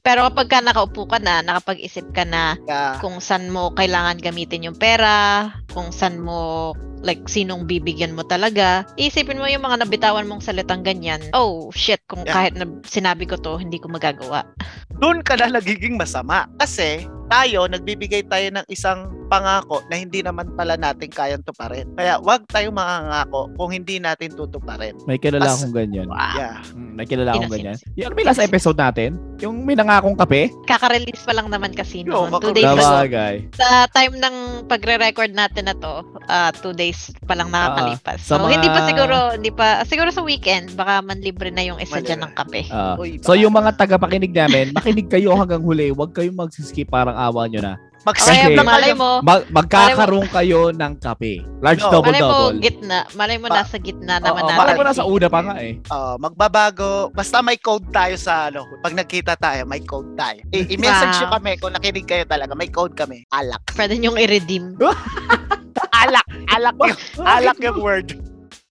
Pero 0.07 0.23
kapag 0.31 0.46
ka 0.46 0.59
nakaupo 0.62 1.11
ka 1.11 1.18
na, 1.18 1.42
nakapag-isip 1.42 2.14
ka 2.14 2.23
na 2.23 2.55
Yeah. 2.70 3.03
kung 3.03 3.18
saan 3.18 3.51
mo 3.51 3.75
kailangan 3.75 4.23
gamitin 4.23 4.70
yung 4.70 4.79
pera, 4.79 5.51
kung 5.75 5.90
saan 5.90 6.23
mo 6.23 6.73
like 7.01 7.25
sinong 7.27 7.64
bibigyan 7.64 8.12
mo 8.12 8.20
talaga. 8.23 8.85
Isipin 9.01 9.40
mo 9.40 9.49
yung 9.49 9.64
mga 9.64 9.88
nabitawan 9.88 10.29
mong 10.29 10.44
salitang 10.44 10.85
ganyan. 10.85 11.20
Oh 11.33 11.73
shit, 11.73 12.05
kung 12.07 12.29
Yeah. 12.29 12.37
kahit 12.37 12.55
na 12.61 12.68
sinabi 12.85 13.25
ko 13.25 13.40
to, 13.40 13.57
hindi 13.57 13.81
ko 13.81 13.88
magagawa. 13.88 14.44
Doon 15.01 15.25
ka 15.25 15.35
na 15.40 15.49
nagiging 15.49 15.96
masama. 15.96 16.44
Kasi 16.61 17.09
tayo, 17.33 17.64
nagbibigay 17.70 18.29
tayo 18.29 18.53
ng 18.53 18.66
isang 18.68 19.09
pangako 19.31 19.81
na 19.88 19.96
hindi 19.96 20.20
naman 20.20 20.51
pala 20.59 20.75
natin 20.77 21.09
kayang 21.09 21.46
tuparin. 21.46 21.87
Kaya 21.94 22.18
wag 22.20 22.44
tayong 22.51 22.75
mangangako 22.75 23.49
kung 23.57 23.70
hindi 23.73 24.03
natin 24.03 24.35
tutuparin. 24.35 24.99
May 25.09 25.17
kilala 25.17 25.49
As- 25.49 25.61
akong 25.61 25.73
ganyan. 25.73 26.09
Wow. 26.09 26.37
Yeah. 26.37 26.57
Hmm, 26.73 26.93
may 26.97 27.07
kilala 27.09 27.37
akong 27.37 27.53
ganyan. 27.53 27.77
Yung 27.97 28.13
may 28.13 28.25
last 28.25 28.43
episode 28.43 28.77
natin? 28.77 29.17
Yung 29.41 29.65
may 29.65 29.77
nangakong 29.77 30.17
kape? 30.17 30.53
Kaka-release 30.69 31.25
pa 31.25 31.33
lang 31.33 31.49
naman 31.49 31.73
kasi 31.73 32.05
Yo, 32.05 32.29
noon. 32.29 32.41
Two 32.41 32.53
days 32.53 32.69
ago. 32.69 32.85
Sabagay. 32.85 33.49
Sa 33.57 33.89
time 33.89 34.15
ng 34.21 34.37
pagre-record 34.69 35.33
natin 35.33 35.73
na 35.73 35.75
to, 35.77 36.05
ah, 36.29 36.53
two 36.53 36.77
days 36.77 37.13
pa 37.25 37.33
lang 37.33 37.49
nakakalipas. 37.49 38.21
sa 38.21 38.37
so, 38.37 38.43
mga- 38.43 38.53
hindi 38.61 38.69
pa 38.69 38.81
siguro, 38.85 39.17
hindi 39.37 39.51
pa, 39.53 39.67
siguro 39.89 40.09
sa 40.13 40.23
weekend, 40.25 40.77
baka 40.77 41.01
manlibre 41.01 41.49
na 41.49 41.65
yung 41.65 41.81
isa 41.81 41.99
Mali 42.01 42.07
dyan 42.07 42.21
ng 42.25 42.33
kape. 42.37 42.63
Ah, 42.69 42.95
Uy, 43.01 43.21
so 43.21 43.33
yung 43.33 43.53
mga 43.53 43.77
tagapakinig 43.77 44.33
namin, 44.33 44.73
makinig 44.77 45.09
kayo 45.09 45.33
hanggang 45.37 45.65
huli. 45.65 45.91
Huwag 45.91 46.13
kayong 46.13 46.37
magsiskip 46.37 46.93
parang 46.93 47.17
awa 47.17 47.49
nyo 47.49 47.61
na. 47.65 47.75
Mag-skip 48.01 48.33
Okay, 48.33 48.57
lang 48.57 48.65
malay 48.65 48.91
kayo. 48.91 48.97
mo, 48.97 49.11
Mag 49.21 49.45
magkakaroon 49.51 50.29
kayo 50.29 50.73
ng 50.73 50.93
kape. 50.97 51.45
Large 51.61 51.85
No. 51.85 51.91
double 51.91 52.09
malay 52.09 52.23
mo 52.23 52.33
double. 52.33 52.57
gitna, 52.59 52.99
malay 53.13 53.37
mo 53.37 53.47
nasa 53.47 53.77
gitna 53.77 54.15
naman 54.17 54.41
Oo, 54.41 54.49
natin. 54.49 54.57
Malay 54.57 54.75
mo 54.75 54.85
nasa 54.85 55.05
una 55.05 55.27
pa 55.29 55.41
nga 55.43 55.55
eh. 55.59 55.73
Oh, 55.87 56.15
magbabago. 56.17 57.13
Basta 57.13 57.39
may 57.41 57.57
code 57.57 57.85
tayo 57.91 58.17
sa 58.17 58.49
ano. 58.49 58.65
Pag 58.81 58.97
nagkita 58.97 59.37
tayo, 59.37 59.63
may 59.65 59.85
code 59.85 60.17
tayo. 60.17 60.41
I- 60.49 60.69
i-message 60.71 61.13
Wow. 61.15 61.21
nyo 61.21 61.29
kami 61.37 61.51
kung 61.57 61.73
nakinig 61.73 62.07
kayo 62.07 62.25
talaga. 62.25 62.53
May 62.55 62.69
code 62.69 62.97
kami. 62.97 63.29
Alak. 63.29 63.61
Pwede 63.71 63.95
niyong 63.95 64.17
i-redeem. 64.17 64.81
Alak. 66.01 66.25
Alak 66.49 66.77
yung, 66.79 66.99
alak 67.37 67.59
yung 67.61 67.79
word. 67.79 68.17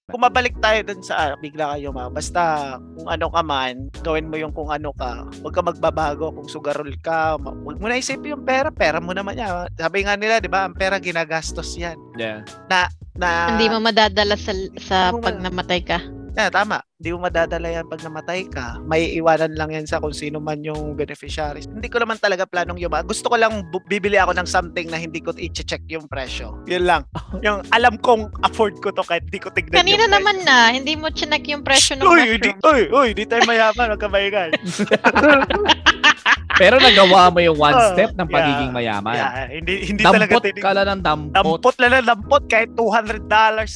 Kung 0.10 0.26
mabalik 0.26 0.58
tayo 0.58 0.82
dun 0.82 1.02
sa 1.06 1.14
ah, 1.16 1.34
bigla 1.38 1.78
kayo 1.78 1.94
ma. 1.94 2.10
Basta 2.10 2.76
kung 2.98 3.10
ano 3.10 3.30
ka 3.30 3.42
man, 3.46 3.94
gawin 4.02 4.28
mo 4.28 4.36
yung 4.42 4.54
kung 4.54 4.74
ano 4.74 4.90
ka. 4.98 5.30
Huwag 5.46 5.54
ka 5.54 5.62
magbabago 5.62 6.34
kung 6.34 6.50
sugarol 6.50 6.90
ka. 7.06 7.38
Huwag 7.38 7.78
mo 7.78 7.86
na 7.86 8.02
isipin 8.02 8.34
yung 8.34 8.46
pera. 8.46 8.74
Pera 8.74 8.98
mo 8.98 9.14
naman 9.14 9.38
yan. 9.38 9.70
Sabi 9.78 10.04
nga 10.04 10.18
nila, 10.18 10.42
di 10.42 10.50
ba, 10.50 10.66
ang 10.66 10.74
pera 10.74 10.98
ginagastos 10.98 11.78
yan. 11.78 11.96
Yeah. 12.18 12.42
Na, 12.68 12.90
Hindi 13.54 13.70
mo 13.70 13.84
madadala 13.84 14.34
sa, 14.34 14.52
sa 14.82 14.98
pag 15.14 15.38
namatay 15.38 15.82
ka. 15.86 16.02
Yeah, 16.32 16.50
tama. 16.50 16.80
Hindi 16.96 17.10
mo 17.10 17.24
madadala 17.24 17.68
yan 17.70 17.86
pag 17.86 18.00
namatay 18.00 18.48
ka. 18.48 18.78
May 18.82 19.14
iwanan 19.14 19.54
lang 19.54 19.72
yan 19.72 19.84
sa 19.84 19.98
kung 19.98 20.12
sino 20.12 20.38
man 20.38 20.62
yung 20.62 20.94
beneficiaries. 20.94 21.66
Hindi 21.66 21.88
ko 21.88 21.98
naman 21.98 22.16
talaga 22.16 22.44
planong 22.44 22.78
yuma. 22.78 23.02
Gusto 23.02 23.28
ko 23.28 23.36
lang 23.36 23.66
bu- 23.68 23.84
bibili 23.86 24.16
ako 24.16 24.36
ng 24.36 24.46
something 24.46 24.88
na 24.88 24.96
hindi 24.96 25.20
ko 25.20 25.34
i-check 25.34 25.82
yung 25.88 26.06
presyo. 26.06 26.60
Yun 26.66 26.86
lang. 26.86 27.02
Yung 27.40 27.64
alam 27.70 27.96
kong 27.96 28.28
afford 28.42 28.78
ko 28.78 28.92
to 28.92 29.00
kahit 29.02 29.24
hindi 29.24 29.40
ko 29.40 29.48
tignan 29.50 29.80
Kanina 29.80 30.04
yung 30.04 30.12
naman 30.12 30.38
na, 30.44 30.70
hindi 30.70 30.94
mo 30.94 31.08
chinek 31.08 31.48
yung 31.48 31.64
presyo 31.64 31.96
ng 31.96 32.04
Uy, 32.04 32.36
di, 32.36 32.52
mushroom. 32.52 32.68
uy, 32.68 32.82
uy, 32.92 33.10
di 33.14 33.24
tayo 33.24 33.46
mayaman, 33.46 33.96
magkabayigan. 33.96 34.50
Pero 36.52 36.76
nagawa 36.78 37.32
mo 37.32 37.40
yung 37.40 37.56
one 37.56 37.72
Oh, 37.80 37.90
step 37.94 38.12
ng 38.14 38.28
yeah. 38.28 38.36
pagiging 38.36 38.72
mayaman. 38.74 39.16
yeah, 39.16 39.48
hindi 39.48 39.74
hindi 39.86 40.04
talaga 40.04 40.36
Dampot 40.36 40.44
tinig. 40.44 40.60
ka 40.60 40.72
lang 40.74 40.88
ng 40.90 41.02
dampot. 41.02 41.32
Dampot 41.34 41.76
lang 41.80 41.92
lang 41.94 42.06
dampot 42.06 42.44
kahit 42.46 42.70
$200 42.76 43.24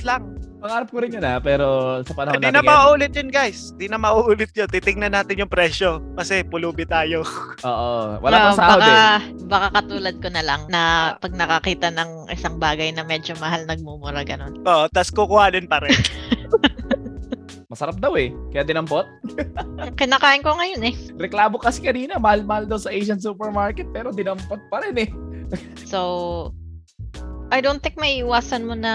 lang. 0.03 0.21
Pangarap 0.63 0.87
ko 0.87 0.97
rin 1.03 1.11
yun 1.11 1.27
ha, 1.27 1.43
pero 1.43 1.99
sa 2.07 2.15
panahon 2.15 2.39
Hindi 2.39 2.47
natin 2.47 2.55
na 2.55 2.63
ngayon, 2.63 2.71
mauulit 2.71 3.11
yun 3.19 3.29
guys. 3.35 3.59
Hindi 3.75 3.87
na 3.91 3.99
mauulit 3.99 4.51
yun. 4.55 4.69
Titingnan 4.71 5.11
natin 5.11 5.43
yung 5.43 5.51
presyo. 5.51 5.99
Kasi 6.15 6.47
pulubi 6.47 6.87
tayo. 6.87 7.27
Oo, 7.67 8.23
wala 8.23 8.31
No, 8.31 8.43
pang 8.47 8.55
sahod 8.55 8.79
baka, 8.79 8.87
eh. 8.87 9.19
Baka 9.43 9.67
katulad 9.75 10.15
ko 10.23 10.27
na 10.31 10.39
lang 10.39 10.61
na 10.71 10.81
pag 11.19 11.35
nakakita 11.35 11.91
ng 11.91 12.31
isang 12.31 12.63
bagay 12.63 12.95
na 12.95 13.03
medyo 13.03 13.35
mahal, 13.43 13.67
nagmumura 13.67 14.23
ganun. 14.23 14.55
Oo, 14.63 14.87
tas 14.87 15.11
kukuhanin 15.11 15.67
pa 15.67 15.83
rin. 15.83 15.91
Masarap 17.73 17.99
daw 17.99 18.15
eh. 18.15 18.31
Kaya 18.55 18.63
dinampot. 18.63 19.03
Kinakain 19.99 20.47
ko 20.47 20.55
ngayon 20.55 20.79
eh. 20.87 20.95
Reklamo 21.19 21.59
kasi 21.59 21.83
kanina, 21.83 22.15
mahal-mahal 22.23 22.71
daw 22.71 22.79
sa 22.79 22.87
Asian 22.87 23.19
supermarket 23.19 23.91
pero 23.91 24.15
dinampot 24.15 24.63
pa 24.71 24.79
rin 24.79 24.95
eh. 24.95 25.09
So, 25.83 26.55
I 27.51 27.59
don't 27.59 27.83
think 27.83 27.99
may 27.99 28.23
iwasan 28.23 28.65
mo 28.65 28.73
na 28.77 28.93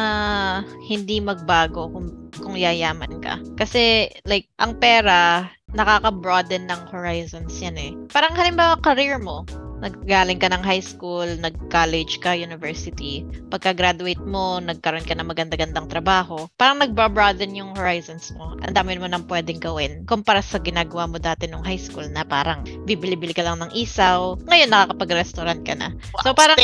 hindi 0.88 1.20
magbago 1.20 1.92
kung, 1.92 2.08
kung 2.40 2.56
yayaman 2.56 3.20
ka. 3.20 3.38
Kasi, 3.60 4.08
like, 4.24 4.48
ang 4.62 4.80
pera, 4.80 5.50
nakaka-broaden 5.76 6.64
ng 6.70 6.82
horizons 6.88 7.60
yan 7.60 7.76
eh. 7.76 7.92
Parang 8.08 8.32
halimbawa, 8.32 8.80
career 8.80 9.20
mo. 9.20 9.44
Naggaling 9.78 10.42
ka 10.42 10.50
ng 10.50 10.64
high 10.64 10.82
school, 10.82 11.26
nag-college 11.38 12.18
ka, 12.18 12.34
university. 12.34 13.22
Pagka-graduate 13.48 14.22
mo, 14.26 14.58
nagkaroon 14.58 15.06
ka 15.06 15.14
ng 15.14 15.28
maganda-gandang 15.28 15.86
trabaho. 15.86 16.50
Parang 16.58 16.82
nag-broaden 16.82 17.54
yung 17.54 17.74
horizons 17.78 18.34
mo. 18.34 18.58
Ang 18.66 18.74
dami 18.74 18.98
mo 18.98 19.06
nang 19.06 19.26
pwedeng 19.30 19.62
gawin. 19.62 20.02
Kumpara 20.04 20.42
sa 20.42 20.58
ginagawa 20.58 21.06
mo 21.06 21.22
dati 21.22 21.46
nung 21.46 21.62
high 21.62 21.80
school 21.80 22.06
na 22.10 22.26
parang 22.26 22.66
bibili-bili 22.84 23.32
ka 23.32 23.46
lang 23.46 23.62
ng 23.62 23.72
isaw. 23.74 24.34
Ngayon, 24.50 24.70
nakakapag-restaurant 24.70 25.62
ka 25.62 25.74
na. 25.78 25.94
So, 26.26 26.34
parang 26.34 26.58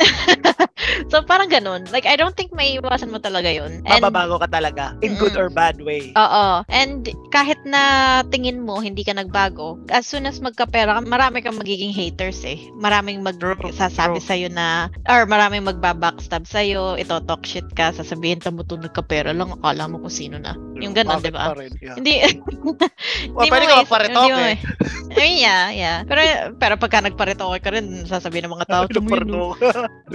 so 1.12 1.22
parang 1.24 1.48
ganun. 1.52 1.86
Like 1.92 2.08
I 2.08 2.16
don't 2.16 2.34
think 2.34 2.52
may 2.52 2.80
iwasan 2.80 3.12
mo 3.12 3.20
talaga 3.20 3.52
'yun. 3.52 3.84
And 3.84 4.00
Mababago 4.00 4.40
ka 4.40 4.48
talaga. 4.48 4.96
In 5.04 5.16
good 5.20 5.36
Mm-mm. 5.36 5.42
or 5.42 5.48
bad 5.52 5.80
way. 5.80 6.12
Oo. 6.16 6.64
And 6.68 7.06
kahit 7.30 7.60
na 7.68 8.22
tingin 8.28 8.64
mo 8.64 8.80
hindi 8.80 9.04
ka 9.04 9.16
nagbago, 9.16 9.76
as 9.92 10.08
soon 10.08 10.24
as 10.24 10.40
magkapera 10.40 10.98
ka, 10.98 11.00
marami 11.04 11.44
kang 11.44 11.58
magiging 11.60 11.92
haters 11.92 12.42
eh. 12.46 12.49
Maraming 12.76 13.20
True, 13.36 13.54
magsasabi 13.58 14.18
true. 14.18 14.26
sa 14.26 14.34
na 14.50 14.68
or 15.06 15.26
maraming 15.26 15.62
magbabackstab 15.62 16.46
sa 16.46 16.60
iyo, 16.62 16.96
ito 16.96 17.12
talk 17.24 17.44
shit 17.44 17.66
ka, 17.74 17.92
sasabihin 17.92 18.40
mo 18.50 18.62
to 18.62 18.78
nagkapera 18.78 19.30
lang, 19.30 19.52
akala 19.60 19.86
mo 19.86 20.00
kung 20.00 20.12
sino 20.12 20.36
na. 20.38 20.54
Yung 20.80 20.96
ganun, 20.96 21.20
'di 21.20 21.30
ba? 21.30 21.52
Yeah. 21.82 21.96
Hindi 21.98 22.14
Well, 23.34 23.46
pwede 23.50 23.66
ka 23.68 23.84
magparetoke. 23.84 24.32
mais- 24.32 24.64
I 25.10 25.18
mean, 25.18 25.36
yeah, 25.42 25.64
yeah. 25.74 25.96
Pero 26.06 26.20
pero 26.56 26.74
pagka 26.78 27.02
nagparetoke 27.02 27.58
ka 27.60 27.70
rin, 27.74 28.06
sasabihin 28.06 28.46
ng 28.46 28.54
mga 28.54 28.66
tao, 28.70 28.82
"Tingnan 28.86 29.04
mo 29.04 29.14
yun, 29.18 29.30
oh." 29.34 29.52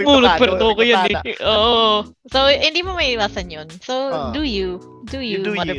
Oo, 0.00 0.20
nagparito 0.24 0.66
ko 0.72 0.82
yan 0.82 1.12
eh. 1.22 1.36
Oo. 1.44 2.08
So, 2.32 2.48
hindi 2.48 2.80
mo 2.80 2.96
may 2.96 3.12
iwasan 3.14 3.52
yun. 3.52 3.68
So, 3.84 3.92
Ah. 3.92 4.30
do 4.32 4.40
you. 4.42 4.80
Do 5.06 5.20
you, 5.22 5.44
do 5.44 5.52
you. 5.54 5.78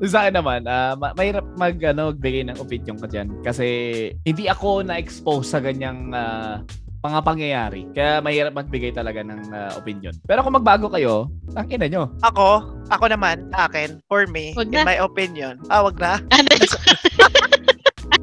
Sa 0.00 0.24
akin 0.24 0.34
naman, 0.40 0.64
ah, 0.64 0.96
ma- 0.96 1.12
mahirap 1.12 1.44
mag, 1.60 1.76
ano, 1.84 2.08
magbigay 2.08 2.48
ng 2.48 2.56
opinion 2.56 2.96
ko 2.96 3.04
dyan. 3.04 3.28
Kasi 3.44 3.66
hindi 4.24 4.48
ako 4.48 4.80
na-expose 4.80 5.52
sa 5.52 5.60
ganyang 5.60 6.08
ah, 6.16 6.64
mga 7.04 7.20
pangyayari. 7.20 7.84
Kaya 7.92 8.24
mahirap 8.24 8.56
magbigay 8.56 8.96
talaga 8.96 9.20
ng 9.20 9.52
ah, 9.52 9.76
opinion. 9.76 10.16
Pero 10.24 10.40
kung 10.40 10.56
magbago 10.56 10.88
kayo, 10.88 11.28
ang 11.52 11.68
ina 11.68 11.84
nyo. 11.84 12.08
Ako, 12.24 12.64
ako 12.88 13.04
naman, 13.12 13.52
akin, 13.52 14.00
for 14.08 14.24
me, 14.24 14.56
Wag 14.56 14.72
in 14.72 14.80
na. 14.80 14.88
my 14.88 14.96
opinion, 15.04 15.60
ah, 15.68 15.84
wag 15.84 16.00
na. 16.00 16.16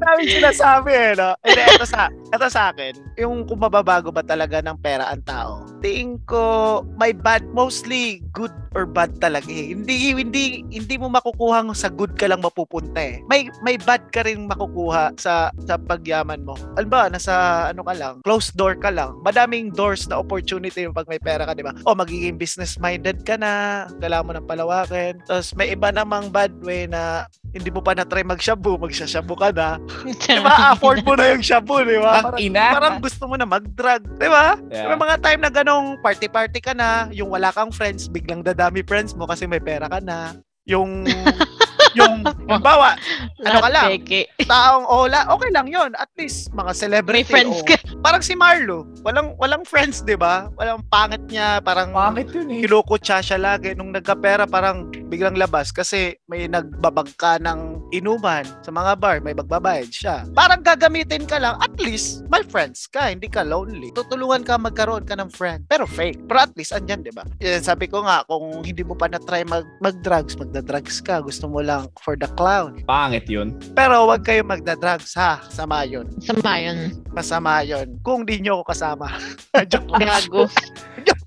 Dami 0.08 0.24
sinasabi 0.24 0.92
eh, 0.96 1.12
no? 1.20 1.36
Hindi, 1.44 1.62
ito 1.68 1.84
sa, 1.84 2.08
ito 2.08 2.46
sa 2.48 2.72
akin, 2.72 2.96
yung 3.20 3.44
kung 3.44 3.60
mababago 3.60 4.08
ba 4.08 4.24
talaga 4.24 4.64
ng 4.64 4.80
pera 4.80 5.04
ang 5.12 5.20
tao. 5.28 5.68
Tingin 5.84 6.16
ko, 6.24 6.80
may 6.96 7.12
bad, 7.12 7.44
mostly 7.52 8.24
good 8.32 8.50
or 8.72 8.88
bad 8.88 9.12
talaga 9.20 9.52
eh. 9.52 9.76
Hindi, 9.76 10.16
hindi, 10.16 10.64
hindi 10.72 10.94
mo 10.96 11.12
makukuha 11.12 11.60
sa 11.76 11.92
good 11.92 12.16
ka 12.16 12.24
lang 12.24 12.40
mapupunta 12.40 12.96
eh. 12.96 13.20
May, 13.28 13.52
may 13.60 13.76
bad 13.76 14.08
ka 14.08 14.24
rin 14.24 14.48
makukuha 14.48 15.12
sa, 15.20 15.52
sa 15.68 15.76
pagyaman 15.76 16.40
mo. 16.40 16.56
Alam 16.80 16.88
ba, 16.88 17.12
nasa, 17.12 17.68
ano 17.68 17.84
ka 17.84 17.92
lang, 17.92 18.24
closed 18.24 18.56
door 18.56 18.80
ka 18.80 18.88
lang. 18.88 19.12
Madaming 19.20 19.76
doors 19.76 20.08
na 20.08 20.24
opportunity 20.24 20.88
yung 20.88 20.96
pag 20.96 21.04
may 21.04 21.20
pera 21.20 21.44
ka, 21.44 21.52
di 21.52 21.60
ba? 21.60 21.76
O, 21.84 21.92
magiging 21.92 22.40
business-minded 22.40 23.28
ka 23.28 23.36
na, 23.36 23.84
kailangan 24.00 24.24
mo 24.24 24.32
ng 24.40 24.48
palawakin. 24.48 25.20
Tapos, 25.28 25.52
may 25.52 25.68
iba 25.76 25.92
namang 25.92 26.32
bad 26.32 26.56
way 26.64 26.88
na 26.88 27.28
hindi 27.48 27.70
mo 27.70 27.80
pa 27.80 27.92
na-try 27.92 28.20
mag-shabu, 28.22 28.76
magsashabu 28.76 29.32
ka 29.32 29.48
na. 29.50 29.80
Di 30.20 30.38
ba? 30.38 30.72
Afford 30.72 31.00
mo 31.02 31.16
na 31.16 31.32
yung 31.32 31.40
shabu, 31.40 31.80
di 31.80 31.96
ba? 31.96 32.20
Ang 32.20 32.24
Parang, 32.28 32.40
ina. 32.40 32.64
parang 32.70 32.96
gusto 33.00 33.24
mo 33.24 33.34
na 33.34 33.48
mag-drug, 33.48 34.04
di 34.14 34.28
ba? 34.28 34.60
Yeah. 34.68 34.92
May 34.92 34.98
mga 34.98 35.16
time 35.18 35.40
na 35.40 35.50
ganong 35.50 35.96
party-party 35.98 36.60
ka 36.60 36.72
na, 36.72 37.08
yung 37.10 37.28
wala 37.28 37.48
kang 37.48 37.72
friends, 37.72 38.06
biglang 38.06 38.44
dadami 38.44 38.82
friends 38.82 39.12
mo 39.12 39.24
kasi 39.24 39.44
may 39.44 39.58
pera 39.58 39.88
ka 39.88 39.98
na. 39.98 40.36
Yung, 40.68 41.08
yung, 41.98 42.20
bawa, 42.60 43.00
ano 43.40 43.58
ka 43.58 43.70
lang? 43.72 43.88
Peke. 43.96 44.28
taong 44.44 44.84
ola, 44.84 45.24
okay 45.32 45.48
lang 45.48 45.64
yon 45.64 45.96
At 45.96 46.12
least, 46.14 46.52
mga 46.52 46.76
celebrity. 46.76 47.24
May 47.24 47.32
friends 47.32 47.56
o- 47.56 47.64
ka. 47.64 47.80
Parang 47.98 48.20
si 48.20 48.36
Marlo. 48.36 48.84
Walang, 49.00 49.32
walang 49.40 49.64
friends, 49.64 50.04
di 50.04 50.14
ba? 50.14 50.52
Walang 50.54 50.84
pangit 50.86 51.24
niya, 51.26 51.64
parang 51.64 51.96
Pangit 51.96 52.28
yun 52.28 52.52
eh. 52.52 52.60
kilokotsa 52.60 53.24
siya 53.24 53.40
lagi. 53.40 53.72
Nung 53.72 53.90
nagkapera, 53.90 54.44
parang 54.44 54.92
biglang 55.08 55.40
labas 55.40 55.72
kasi 55.72 56.14
may 56.28 56.44
nagbabagka 56.46 57.40
ng 57.40 57.90
inuman 57.96 58.44
sa 58.60 58.70
mga 58.70 58.92
bar, 59.00 59.16
may 59.24 59.32
magbabayad 59.32 59.88
siya. 59.88 60.28
Parang 60.36 60.60
gagamitin 60.60 61.24
ka 61.24 61.40
lang, 61.40 61.56
at 61.58 61.72
least, 61.80 62.28
may 62.28 62.44
friends 62.44 62.84
ka, 62.86 63.08
hindi 63.08 63.26
ka 63.26 63.40
lonely. 63.42 63.88
Tutulungan 63.96 64.44
ka 64.44 64.60
magkaroon 64.60 65.08
ka 65.08 65.16
ng 65.16 65.32
friend, 65.32 65.64
pero 65.66 65.88
fake. 65.88 66.28
Pero 66.28 66.44
at 66.44 66.52
least, 66.54 66.76
andyan, 66.76 67.00
di 67.00 67.10
ba? 67.10 67.24
Yan, 67.40 67.64
sabi 67.64 67.88
ko 67.88 68.04
nga, 68.04 68.22
kung 68.28 68.60
hindi 68.60 68.84
mo 68.84 68.92
pa 68.92 69.08
na-try 69.08 69.42
mag, 69.48 69.64
mag-drugs, 69.80 70.36
magda-drugs 70.36 71.00
ka, 71.00 71.24
gusto 71.24 71.48
mo 71.48 71.64
lang 71.64 71.88
for 72.04 72.14
the 72.14 72.28
clown. 72.36 72.84
Pangit 72.84 73.24
yun. 73.26 73.56
Pero 73.72 74.04
wag 74.06 74.22
kayo 74.22 74.44
magda-drugs, 74.44 75.16
ha? 75.16 75.40
Sama 75.48 75.88
yun. 75.88 76.06
Sama 76.20 76.60
yun. 76.60 76.92
Masama 77.16 77.64
yun. 77.64 77.96
Kung 78.04 78.28
di 78.28 78.44
nyo 78.44 78.60
ako 78.60 78.76
kasama. 78.76 79.08
Joke 79.72 79.88
lang. 79.96 80.04
Gago. 80.28 80.44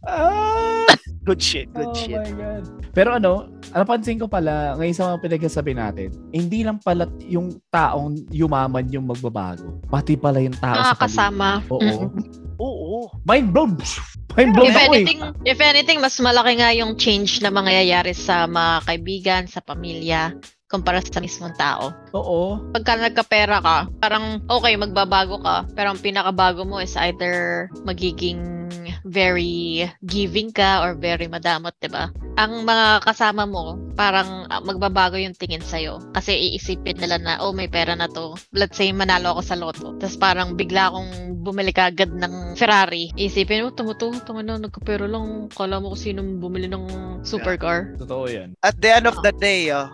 Ah! 0.05 0.85
Good 1.21 1.37
shit, 1.37 1.69
good 1.77 1.93
oh 1.93 1.93
shit. 1.93 2.17
my 2.17 2.33
God. 2.33 2.65
Pero 2.97 3.13
ano, 3.13 3.45
napansin 3.69 4.17
ko 4.17 4.25
pala, 4.25 4.73
ngayon 4.81 4.95
sa 4.97 5.13
mga 5.13 5.21
pinagsasabi 5.21 5.71
natin, 5.77 6.09
hindi 6.33 6.65
lang 6.65 6.81
pala 6.81 7.05
yung 7.29 7.61
taong 7.69 8.17
yumaman 8.33 8.89
yung 8.89 9.05
magbabago. 9.05 9.77
Pati 9.85 10.17
pala 10.17 10.41
yung 10.41 10.57
tao 10.57 10.81
sa 10.81 10.97
paligid. 10.97 11.69
Oo. 11.69 12.09
Oo. 12.57 12.97
Mind 13.21 13.53
blown. 13.53 13.77
Mind 14.37 14.51
blown 14.57 14.73
If 14.73 14.77
ako 14.77 14.81
eh. 14.81 14.89
anything, 14.97 15.21
if 15.45 15.59
anything, 15.61 15.99
mas 16.01 16.17
malaki 16.17 16.57
nga 16.57 16.73
yung 16.73 16.97
change 16.97 17.37
na 17.45 17.53
mangyayari 17.53 18.17
sa 18.17 18.49
mga 18.49 18.73
kaibigan, 18.89 19.41
sa 19.45 19.61
pamilya, 19.61 20.33
kumpara 20.71 21.03
sa 21.03 21.19
mismong 21.19 21.53
tao. 21.59 21.91
Oo. 22.15 22.71
Pagka 22.71 22.95
nagkapera 22.95 23.59
ka, 23.59 23.77
parang 23.99 24.39
okay, 24.47 24.79
magbabago 24.79 25.43
ka, 25.43 25.67
pero 25.75 25.91
ang 25.91 25.99
pinakabago 25.99 26.63
mo 26.63 26.79
is 26.79 26.95
either 26.95 27.67
magiging 27.83 28.61
very 29.03 29.83
giving 30.05 30.53
ka 30.53 30.79
or 30.85 30.95
very 30.95 31.27
madamot, 31.27 31.75
'di 31.81 31.89
ba? 31.91 32.13
Ang 32.39 32.63
mga 32.63 33.03
kasama 33.03 33.43
mo, 33.43 33.75
parang 33.93 34.47
ah, 34.47 34.63
magbabago 34.63 35.19
yung 35.19 35.35
tingin 35.35 35.61
sa'yo. 35.61 35.99
Kasi 36.15 36.31
iisipin 36.31 36.97
nila 36.97 37.19
na, 37.19 37.33
oh, 37.43 37.51
may 37.51 37.67
pera 37.67 37.93
na 37.93 38.07
to. 38.07 38.39
Let's 38.55 38.79
say, 38.79 38.95
manalo 38.95 39.35
ako 39.35 39.41
sa 39.43 39.59
loto. 39.59 39.87
Tapos 39.99 40.15
parang 40.15 40.55
bigla 40.55 40.89
akong 40.89 41.43
bumili 41.43 41.75
ka 41.75 41.91
agad 41.91 42.09
ng 42.15 42.55
Ferrari. 42.55 43.11
Iisipin 43.19 43.67
mo, 43.67 43.75
tumuto, 43.75 44.15
tangina, 44.23 44.57
nagkapera 44.57 45.05
lang. 45.11 45.51
Kala 45.51 45.83
mo 45.83 45.93
kung 45.93 46.01
sino 46.01 46.23
bumili 46.23 46.71
ng 46.71 46.87
supercar. 47.21 47.99
Totoo 47.99 48.25
yan. 48.31 48.55
At 48.63 48.79
the 48.79 48.89
end 48.89 49.05
of 49.11 49.19
the 49.21 49.35
day, 49.35 49.69
oh, 49.75 49.91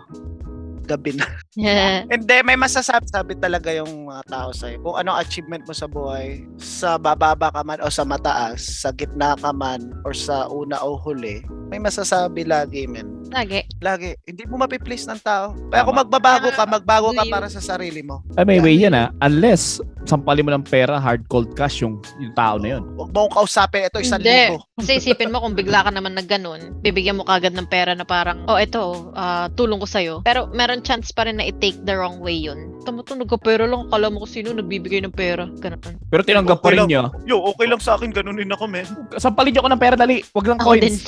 gabi 0.88 1.12
na. 1.12 1.28
Yeah. 1.52 2.08
Hindi, 2.08 2.36
may 2.48 2.56
masasabi 2.56 3.04
sabi 3.12 3.36
talaga 3.36 3.68
yung 3.76 4.08
mga 4.08 4.24
tao 4.32 4.48
sa'yo. 4.56 4.80
Kung 4.80 4.96
anong 4.96 5.20
achievement 5.20 5.68
mo 5.68 5.74
sa 5.76 5.84
buhay, 5.84 6.48
sa 6.56 6.96
bababa 6.96 7.52
ka 7.52 7.60
man 7.60 7.84
o 7.84 7.92
sa 7.92 8.08
mataas, 8.08 8.80
sa 8.80 8.88
gitna 8.96 9.36
ka 9.36 9.52
man, 9.52 9.92
or 10.08 10.16
sa 10.16 10.48
una 10.48 10.80
o 10.80 10.96
huli, 10.96 11.44
may 11.68 11.76
masasabi 11.76 12.48
lagi, 12.48 12.88
men. 12.88 13.04
Lagi. 13.28 13.60
Lagi. 13.84 14.16
Hindi 14.24 14.48
mo 14.48 14.56
mapiplease 14.56 15.04
ng 15.12 15.20
tao. 15.20 15.52
Kaya 15.68 15.84
kung 15.84 16.00
magbabago 16.00 16.48
ka, 16.56 16.64
magbago 16.64 17.12
ka 17.12 17.28
para 17.28 17.52
sa 17.52 17.60
sarili 17.60 18.00
mo. 18.00 18.24
Ay, 18.40 18.48
may 18.48 18.58
way 18.64 18.80
yan 18.80 18.96
ah. 18.96 19.12
Unless, 19.20 19.84
sampalin 20.08 20.42
mo 20.42 20.50
ng 20.50 20.64
pera, 20.64 20.96
hard 20.96 21.28
cold 21.28 21.52
cash 21.52 21.78
yung, 21.78 22.00
yung 22.16 22.32
tao 22.32 22.56
na 22.56 22.74
yun. 22.74 22.82
Huwag 22.96 23.12
mo 23.12 23.28
kausapin, 23.28 23.84
ito 23.84 24.00
isang 24.00 24.18
Hindi. 24.18 24.32
libo. 24.50 24.64
Kasi 24.74 24.96
isipin 24.96 25.28
mo 25.28 25.38
kung 25.38 25.52
bigla 25.52 25.84
ka 25.84 25.90
naman 25.90 26.14
nagganon, 26.14 26.80
bibigyan 26.80 27.14
mo 27.14 27.24
kagad 27.24 27.52
ng 27.52 27.66
pera 27.66 27.92
na 27.92 28.02
parang, 28.02 28.40
oh, 28.46 28.56
ito, 28.56 28.80
ah, 29.12 29.52
tulong 29.52 29.76
ko 29.76 29.86
sa'yo. 29.86 30.14
Pero 30.22 30.48
meron 30.48 30.80
chance 30.80 31.12
pa 31.12 31.22
rin 31.22 31.36
na 31.36 31.44
i-take 31.44 31.76
the 31.82 31.92
wrong 31.92 32.18
way 32.18 32.34
yun. 32.34 32.72
Tumutunog 32.82 33.28
ka 33.28 33.36
pera 33.36 33.68
lang, 33.68 33.84
kala 33.86 34.08
mo 34.08 34.24
kung 34.24 34.32
sino 34.32 34.50
nagbibigay 34.50 35.04
ng 35.04 35.12
pera. 35.12 35.44
Ganun. 35.58 36.00
Pero 36.08 36.22
tinanggap 36.22 36.58
pa 36.58 36.64
Okay 36.64 36.72
rin 36.72 36.80
lang. 36.80 36.88
niya. 36.88 37.02
Yo, 37.26 37.44
okay 37.44 37.66
lang 37.66 37.78
sa 37.78 37.94
akin, 37.94 38.08
ganunin 38.08 38.48
ako, 38.48 38.64
men. 38.64 38.88
Sampalin 39.14 39.52
niyo 39.52 39.60
ako 39.60 39.70
ng 39.70 39.82
pera, 39.82 39.94
dali. 39.94 40.24
Wag 40.32 40.46
lang 40.46 40.58
Ako 40.58 40.72
din. 40.74 40.88
coins. 40.88 41.04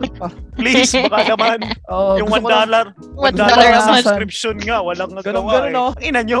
Please, 0.58 0.92
baka 1.04 1.24
naman. 1.34 1.58
Oh, 1.86 2.16
yung 2.16 2.26
gusto 2.26 2.38
one 2.38 2.42
ko 2.42 2.48
lang- 2.48 2.60
dollar. 2.64 2.86
One 3.12 3.22
One 3.22 3.34
dollar 3.34 3.52
dollar 3.52 3.70
na 3.70 4.00
subscription 4.00 4.56
nga, 4.58 4.78
walang 4.80 5.10
Ganun, 5.12 5.20
nagawa 5.20 5.50
ganun, 5.52 5.68
eh. 5.68 5.76
oh. 5.76 5.90
Ang 5.92 6.02
Ina 6.02 6.20
nyo. 6.22 6.40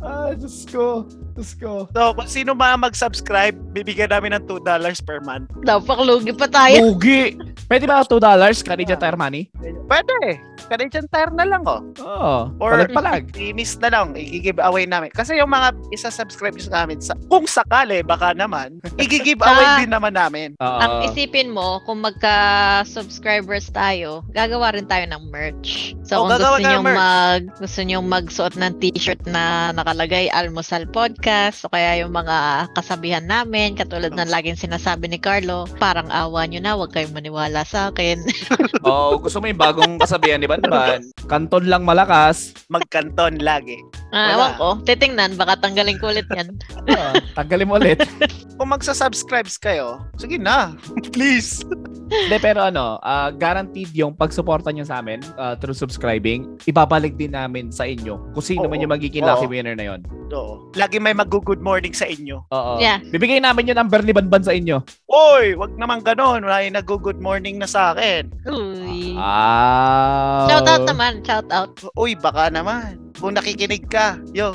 Ah, 0.00 0.32
Diyos 0.32 0.64
ko. 0.64 1.04
Diyos 1.32 1.52
ko. 1.54 1.84
So, 1.90 2.02
kung 2.12 2.24
sino 2.26 2.52
man 2.52 2.80
mag-subscribe, 2.80 3.52
bibigyan 3.70 4.08
namin 4.08 4.32
ng 4.32 4.44
$2 4.44 4.64
per 5.00 5.20
month. 5.20 5.52
Napaklugi 5.60 6.32
pa 6.32 6.46
tayo. 6.46 6.80
Lugi. 6.86 7.36
Pwede 7.66 7.84
ba 7.84 8.00
$2 8.02 8.18
Canadian 8.60 8.96
Tire 8.96 9.14
Money? 9.14 9.52
Pwede. 9.86 10.40
Canadian 10.66 11.06
Tire 11.06 11.30
na 11.30 11.44
lang, 11.44 11.62
oh. 11.64 11.82
Oo. 11.98 12.34
Or 12.58 12.80
palag-palag. 12.80 13.30
i-miss 13.34 13.76
na 13.78 13.90
lang, 13.90 14.14
i-give 14.14 14.58
away 14.58 14.84
namin. 14.84 15.10
Kasi 15.10 15.34
yung 15.34 15.48
mga 15.48 15.74
isa-subscribe 15.90 16.56
sa 16.56 16.82
namin, 16.82 16.98
sa, 16.98 17.12
kung 17.26 17.44
sakali, 17.44 18.00
baka 18.00 18.32
naman, 18.32 18.80
i-give 19.02 19.38
away 19.38 19.66
Ah. 19.66 19.78
din 19.78 19.90
naman 19.90 20.14
namin. 20.14 20.56
Oo. 20.56 20.78
Ang 20.78 20.92
isipin 21.06 21.50
mo, 21.50 21.82
kung 21.84 22.00
magka-subscribers 22.00 23.68
tayo, 23.68 24.22
gagawa 24.30 24.72
rin 24.72 24.86
tayo 24.86 25.04
ng 25.06 25.28
merch. 25.28 25.92
So, 26.02 26.16
Oh, 26.16 26.20
kung 26.24 26.30
gagawa 26.32 26.56
gusto 26.56 26.64
tayo 26.64 26.66
nyo, 26.66 26.78
ng 26.80 26.84
merch. 26.84 26.98
mag, 26.98 27.40
gusto 27.58 27.80
nyo 27.82 27.98
magsuot 28.00 28.54
ng 28.56 28.72
t-shirt 28.78 29.22
na 29.26 29.44
nakalagay 29.90 30.30
Almusal 30.30 30.86
Podcast, 30.86 31.66
o 31.66 31.72
kaya 31.74 32.06
yung 32.06 32.14
mga 32.14 32.70
kasabihan 32.78 33.26
namin, 33.26 33.74
katulad 33.74 34.14
ng 34.14 34.30
laging 34.30 34.54
sinasabi 34.54 35.10
ni 35.10 35.18
Carlo, 35.18 35.66
parang 35.82 36.06
awa 36.14 36.46
nyo 36.46 36.62
na, 36.62 36.78
huwag 36.78 36.94
kayong 36.94 37.10
maniwala 37.10 37.66
sa 37.66 37.90
akin. 37.90 38.22
Oo, 38.86 39.18
gusto 39.18 39.42
mo 39.42 39.50
yung 39.50 39.58
bagong 39.58 39.98
kasabihan 39.98 40.38
ni 40.38 40.46
Banban. 40.46 41.10
Kanton 41.26 41.66
lang 41.66 41.82
malakas. 41.82 42.54
Magkanton 42.70 43.42
lagi. 43.42 43.82
Ah, 44.10 44.26
Wala. 44.26 44.34
ewan 44.34 44.52
ko. 44.58 44.68
Titingnan, 44.82 45.30
baka 45.38 45.54
tanggalin 45.62 45.98
ko 46.02 46.10
ulit 46.10 46.26
yan. 46.34 46.50
Oo, 46.90 47.10
tanggalin 47.38 47.66
mo 47.70 47.78
ulit. 47.78 48.02
Kung 48.58 48.74
magsa-subscribes 48.74 49.56
kayo, 49.56 50.02
sige 50.18 50.36
na. 50.36 50.74
Please. 51.14 51.62
Hindi, 52.10 52.36
pero 52.42 52.66
ano, 52.66 52.98
ah, 53.06 53.30
guaranteed 53.30 53.94
yung 53.94 54.18
pagsuporta 54.18 54.74
nyo 54.74 54.82
sa 54.82 54.98
amin 54.98 55.22
ah, 55.38 55.54
through 55.54 55.78
subscribing, 55.78 56.58
ibabalik 56.66 57.14
din 57.14 57.32
namin 57.38 57.70
sa 57.70 57.86
inyo 57.86 58.18
kung 58.34 58.42
sino 58.44 58.66
Oo. 58.66 58.70
man 58.70 58.82
yung 58.82 58.90
magiging 58.90 59.22
Oo. 59.22 59.30
lucky 59.30 59.46
winner 59.46 59.78
na 59.78 59.94
yon. 59.94 60.00
Oo. 60.34 60.74
Lagi 60.74 60.98
may 60.98 61.14
mag-good 61.14 61.62
morning 61.62 61.94
sa 61.94 62.10
inyo. 62.10 62.42
Oo. 62.50 62.82
Yeah. 62.82 62.98
Bibigay 63.14 63.38
namin 63.38 63.70
yung 63.70 63.78
number 63.78 64.02
ni 64.02 64.10
Banban 64.10 64.42
sa 64.42 64.50
inyo. 64.50 64.82
Oy, 65.06 65.54
wag 65.54 65.74
naman 65.78 66.02
ganon. 66.02 66.42
Wala 66.42 66.66
yung 66.66 66.74
nag-good 66.74 67.22
morning 67.22 67.62
na 67.62 67.70
sa 67.70 67.94
akin. 67.94 68.26
Uy. 68.46 69.14
Ah. 69.14 70.50
Shout 70.50 70.66
out 70.66 70.84
naman, 70.86 71.22
shout 71.22 71.46
out. 71.54 71.78
Uy, 71.94 72.18
baka 72.18 72.50
naman. 72.50 73.09
Kung 73.18 73.34
nakikinig 73.34 73.88
ka, 73.90 74.20
yo. 74.30 74.54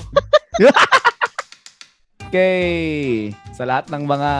Okay. 2.35 3.31
Sa 3.55 3.63
lahat 3.63 3.87
ng 3.87 4.03
mga 4.03 4.31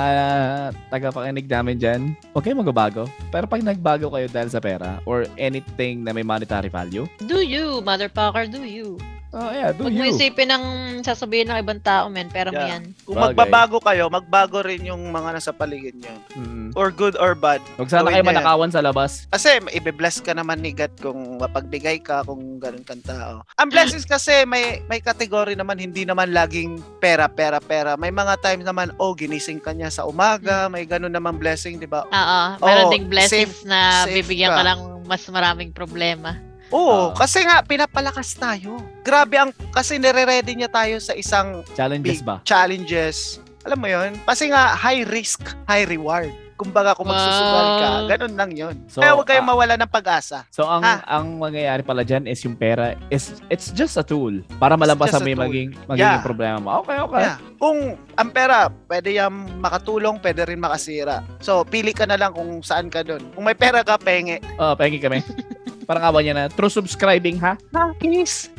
tagapakinig 0.91 1.47
namin 1.47 1.79
dyan, 1.79 2.01
huwag 2.35 2.43
kayong 2.43 2.59
magbabago. 2.59 3.07
Pero 3.31 3.47
pag 3.47 3.63
nagbago 3.63 4.11
kayo 4.11 4.27
dahil 4.27 4.51
sa 4.51 4.59
pera 4.59 4.99
or 5.07 5.23
anything 5.39 6.03
na 6.03 6.11
may 6.11 6.25
monetary 6.25 6.67
value, 6.67 7.07
Do 7.23 7.39
you, 7.39 7.79
motherfucker, 7.85 8.51
do 8.51 8.67
you. 8.67 8.99
Oh 9.35 9.51
yeah, 9.51 9.69
do 9.69 9.83
Huwag 9.83 9.93
mo 9.93 10.01
you. 10.01 10.11
isipin 10.11 10.47
ng 10.47 10.63
sasabihin 11.01 11.47
ng 11.47 11.59
ibang 11.59 11.77
tao, 11.77 12.07
men. 12.07 12.27
Pera 12.27 12.49
mo 12.49 12.57
Yeah. 12.57 12.71
yan. 12.73 12.83
Kung 13.03 13.13
Bagay. 13.13 13.35
magbabago 13.35 13.77
kayo, 13.79 14.07
magbago 14.07 14.57
rin 14.59 14.81
yung 14.81 15.03
mga 15.07 15.35
nasa 15.35 15.51
paligid 15.51 15.93
nyo. 15.95 16.15
Mm. 16.33 16.71
Or 16.73 16.89
good 16.89 17.13
or 17.15 17.35
bad. 17.35 17.59
Huwag 17.75 17.87
sana 17.87 18.03
Gawin 18.03 18.11
kayo 18.11 18.23
niya 18.23 18.25
yan. 18.25 18.37
manakawan 18.37 18.71
sa 18.71 18.79
labas. 18.79 19.27
Kasi 19.29 19.47
ibe-bless 19.69 20.17
ka 20.17 20.31
naman 20.31 20.59
ni 20.59 20.71
God 20.71 20.95
kung 20.97 21.19
mapagbigay 21.37 21.99
ka, 21.99 22.23
kung 22.23 22.57
ganun 22.57 22.81
kang 22.81 23.03
tao. 23.03 23.43
Ang 23.55 23.69
blessings 23.69 24.03
kasi 24.03 24.43
may 24.43 24.79
may 24.85 24.97
kategory 24.97 25.53
naman, 25.53 25.77
hindi 25.77 26.01
naman 26.01 26.31
laging 26.31 26.79
pera, 26.97 27.27
pera, 27.27 27.59
pera. 27.59 27.93
May 27.95 28.09
mga 28.09 28.39
times 28.39 28.63
naman, 28.63 28.89
oh, 28.97 29.11
ginising 29.11 29.59
ka 29.59 29.71
niya 29.71 29.87
sa 29.89 30.03
umaga, 30.03 30.65
may 30.67 30.83
ganun 30.83 31.11
naman 31.11 31.35
blessing, 31.35 31.75
di 31.75 31.85
ba? 31.85 32.03
Oo, 32.05 32.39
meron 32.59 32.87
Oo, 32.87 32.91
ding 32.91 33.05
blessings 33.05 33.61
na 33.63 34.03
safe 34.03 34.23
bibigyan 34.23 34.51
ka. 34.51 34.57
ka 34.57 34.65
lang 34.65 34.79
mas 35.03 35.21
maraming 35.27 35.69
problema. 35.69 36.33
Oo, 36.69 36.79
Oo. 36.79 37.07
kasi 37.13 37.41
nga, 37.41 37.61
pinapalakas 37.61 38.33
tayo. 38.33 38.77
Grabe 39.01 39.37
ang, 39.37 39.51
kasi 39.69 39.95
nire-ready 39.95 40.55
niya 40.55 40.67
tayo 40.67 40.97
sa 40.97 41.13
isang 41.13 41.61
Challenges 41.73 42.21
ba? 42.21 42.41
challenges. 42.41 43.37
Alam 43.61 43.77
mo 43.77 43.87
yon 43.87 44.13
Kasi 44.23 44.49
nga, 44.49 44.73
high 44.73 45.01
risk, 45.03 45.41
high 45.65 45.83
reward. 45.83 46.29
Kumbaga, 46.55 46.95
kung 46.95 47.03
magsusugal 47.05 47.67
ka, 47.75 47.89
Wow. 47.91 48.07
ganun 48.07 48.33
lang 48.33 48.51
yon 48.53 48.75
So, 48.87 49.03
Kaya 49.03 49.11
huwag 49.11 49.27
kayong 49.27 49.43
ah, 49.43 49.51
mawala 49.51 49.73
ng 49.75 49.91
pag-asa. 49.91 50.47
So 50.47 50.63
ang 50.63 50.79
Ha? 50.81 51.03
ang 51.03 51.35
mangyayari 51.35 51.83
pala 51.83 51.99
diyan 51.99 52.31
is 52.31 52.39
yung 52.47 52.55
pera 52.55 52.95
is 53.09 53.43
it's 53.49 53.75
just 53.75 53.99
a 53.99 54.05
tool 54.05 54.31
para 54.55 54.79
malampasan 54.79 55.19
mo 55.19 55.27
yung 55.27 55.35
tool. 55.35 55.47
maging 55.51 55.69
magiging 55.85 56.15
Yeah. 56.15 56.23
problema 56.23 56.57
mo. 56.57 56.69
Okay, 56.79 56.95
okay. 56.95 57.23
Yeah. 57.27 57.37
Kung 57.59 57.77
ang 58.15 58.29
pera, 58.31 58.57
pwede 58.87 59.09
yan 59.11 59.33
makatulong, 59.59 60.15
pwede 60.23 60.47
rin 60.47 60.55
makasira. 60.55 61.27
So, 61.43 61.67
pili 61.67 61.91
ka 61.91 62.07
na 62.07 62.15
lang 62.15 62.31
kung 62.31 62.63
saan 62.63 62.87
ka 62.87 63.03
doon. 63.03 63.35
Kung 63.35 63.43
may 63.43 63.53
pera 63.53 63.83
ka, 63.83 63.99
penge. 63.99 64.39
Oh, 64.55 64.71
pengi 64.73 64.95
kami. 64.97 65.19
Parang 65.85 66.09
awa 66.09 66.19
niya 66.19 66.33
na 66.33 66.45
through 66.51 66.73
subscribing 66.73 67.37
ha. 67.39 67.55
Nakis. 67.71 68.49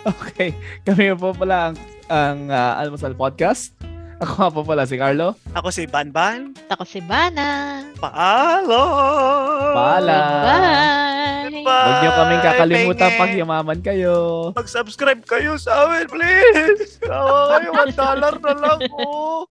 Okay. 0.00 0.56
Kami 0.80 1.12
po 1.12 1.36
pala 1.36 1.72
ang 1.72 1.76
ang 2.08 2.38
ah, 2.48 2.80
Almusal 2.80 3.12
Podcast. 3.12 3.76
Ako 4.20 4.32
nga 4.36 4.50
po 4.52 4.60
pala 4.64 4.84
si 4.84 5.00
Carlo. 5.00 5.32
Ako 5.56 5.72
si 5.72 5.88
Banban. 5.88 6.52
Ako 6.68 6.84
si 6.84 7.00
Bana. 7.00 7.80
Paalo! 7.96 8.84
Paalam. 9.72 10.44
Bye! 10.44 11.64
Huwag 11.64 11.96
niyo 12.04 12.10
kaming 12.12 12.44
kakalimutan 12.44 13.10
pag 13.16 13.32
yumaman 13.32 13.80
kayo. 13.80 14.16
Mag-subscribe 14.52 15.24
kayo 15.24 15.56
sa 15.56 15.88
amin, 15.88 16.04
please. 16.04 17.00
Kawa 17.00 17.64
kayo, 17.64 17.70
$1 17.72 17.96
dollar 17.96 18.34
na 18.44 18.52
lang 18.60 18.80
po. 18.92 19.48